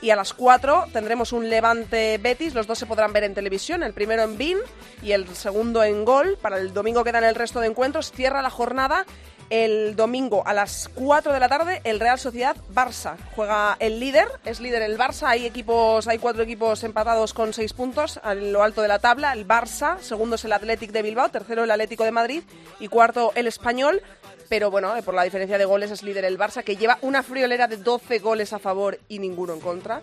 [0.00, 3.82] y a las 4 tendremos un Levante Betis, los dos se podrán ver en televisión,
[3.82, 4.58] el primero en BIN
[5.02, 6.38] y el segundo en Gol.
[6.40, 9.06] Para el domingo quedan el resto de encuentros, cierra la jornada
[9.52, 13.16] el domingo a las 4 de la tarde el Real Sociedad Barça.
[13.36, 17.74] Juega el líder, es líder el Barça, hay equipos, hay cuatro equipos empatados con seis
[17.74, 21.28] puntos a lo alto de la tabla, el Barça, segundo es el Athletic de Bilbao,
[21.28, 22.42] tercero el Atlético de Madrid
[22.80, 24.00] y cuarto el Español.
[24.48, 27.22] Pero bueno, eh, por la diferencia de goles es líder el Barça, que lleva una
[27.22, 30.02] friolera de 12 goles a favor y ninguno en contra.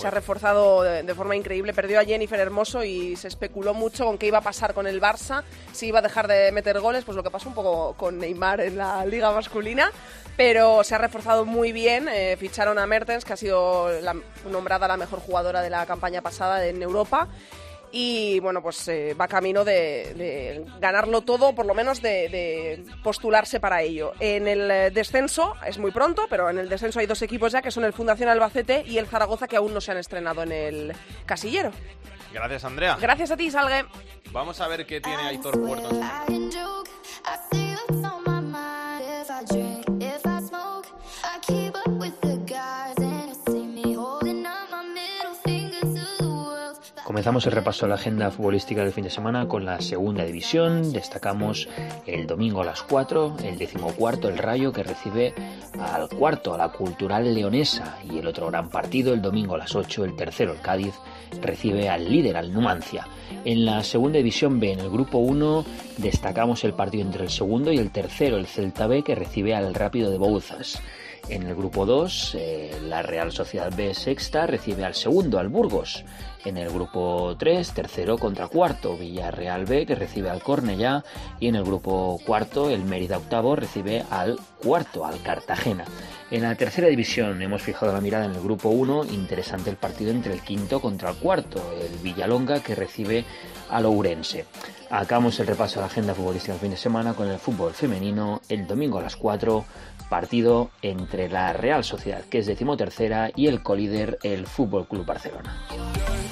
[0.00, 1.74] Se ha reforzado de, forma increíble.
[1.74, 5.00] Perdió a Jennifer Hermoso y se especuló mucho con qué iba a pasar con el
[5.00, 8.18] Barça, si iba a dejar de meter goles, pues lo que pasó un poco con
[8.18, 9.90] Neymar en la liga masculina.
[10.36, 12.08] Pero se ha reforzado muy bien.
[12.08, 13.90] eh, ficharon a Mertens, que ha sido
[14.50, 17.28] nombrada la mejor jugadora de la campaña pasada en Europa.
[17.92, 22.84] Y bueno, pues eh, va camino de, de ganarlo todo, por lo menos de, de
[23.02, 24.12] postularse para ello.
[24.20, 27.62] En el eh, descenso, es muy pronto, pero en el descenso hay dos equipos ya,
[27.62, 30.52] que son el Fundación Albacete y el Zaragoza, que aún no se han estrenado en
[30.52, 30.92] el
[31.26, 31.72] casillero.
[32.32, 32.96] Gracias, Andrea.
[33.00, 33.84] Gracias a ti, Salgue.
[34.30, 35.92] Vamos a ver qué tiene Aitor Puertas.
[47.10, 50.92] Comenzamos el repaso de la agenda futbolística del fin de semana con la segunda división.
[50.92, 51.68] Destacamos
[52.06, 55.34] el domingo a las 4, el decimocuarto, el Rayo, que recibe
[55.80, 57.98] al cuarto, a la Cultural Leonesa.
[58.08, 60.94] Y el otro gran partido, el domingo a las 8, el tercero, el Cádiz,
[61.42, 63.08] recibe al líder, al Numancia.
[63.44, 65.64] En la segunda división B, en el grupo 1,
[65.96, 69.74] destacamos el partido entre el segundo y el tercero, el Celta B, que recibe al
[69.74, 70.80] Rápido de Bouzas.
[71.28, 76.04] En el grupo 2, eh, la Real Sociedad B sexta recibe al segundo, al Burgos.
[76.44, 81.04] En el grupo 3, tercero contra cuarto, Villarreal B, que recibe al Cornellá.
[81.38, 85.84] Y en el grupo cuarto, el Mérida octavo recibe al cuarto, al Cartagena.
[86.30, 90.12] En la tercera división hemos fijado la mirada en el grupo 1, interesante el partido
[90.12, 93.24] entre el quinto contra el cuarto, el Villalonga que recibe
[93.68, 94.46] al Ourense.
[94.90, 98.42] Acabamos el repaso a la agenda futbolística del fin de semana con el fútbol femenino
[98.48, 99.64] el domingo a las 4,
[100.08, 105.56] partido entre la Real Sociedad, que es decimotercera, y el colíder, el Fútbol Club Barcelona.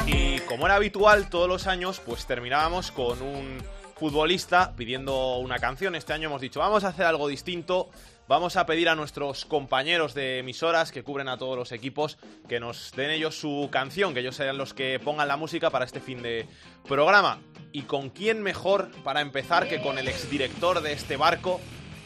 [0.07, 3.59] Y como era habitual todos los años, pues terminábamos con un
[3.97, 5.95] futbolista pidiendo una canción.
[5.95, 7.91] Este año hemos dicho, vamos a hacer algo distinto
[8.29, 12.61] Vamos a pedir a nuestros compañeros de emisoras que cubren a todos los equipos que
[12.61, 15.99] nos den ellos su canción, que ellos sean los que pongan la música para este
[15.99, 16.47] fin de
[16.87, 17.41] programa.
[17.73, 21.59] ¿Y con quién mejor para empezar que con el exdirector de este barco,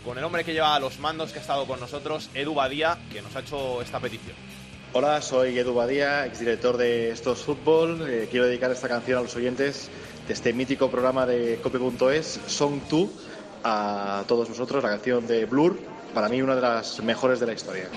[0.04, 3.20] con el hombre que lleva los mandos que ha estado con nosotros, Edu Badía, que
[3.20, 4.36] nos ha hecho esta petición?
[4.92, 8.08] Hola, soy Edu Badía, exdirector de Estos Fútbol.
[8.08, 9.90] Eh, quiero dedicar esta canción a los oyentes
[10.28, 13.08] de este mítico programa de cope.es, Song 2,
[13.64, 17.52] a todos vosotros, la canción de Blur, para mí una de las mejores de la
[17.52, 17.88] historia.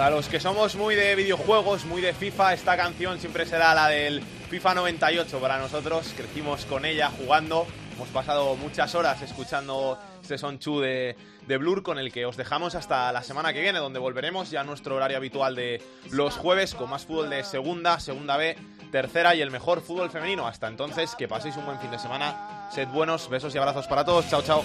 [0.00, 3.88] Para los que somos muy de videojuegos, muy de FIFA, esta canción siempre será la
[3.88, 6.14] del FIFA 98 para nosotros.
[6.16, 7.66] Crecimos con ella jugando.
[7.96, 11.16] Hemos pasado muchas horas escuchando este Son Chu de,
[11.46, 14.62] de Blur con el que os dejamos hasta la semana que viene, donde volveremos ya
[14.62, 18.56] a nuestro horario habitual de los jueves con más fútbol de segunda, segunda B,
[18.90, 20.46] tercera y el mejor fútbol femenino.
[20.46, 22.70] Hasta entonces, que paséis un buen fin de semana.
[22.72, 24.26] Sed buenos, besos y abrazos para todos.
[24.30, 24.64] Chao, chao.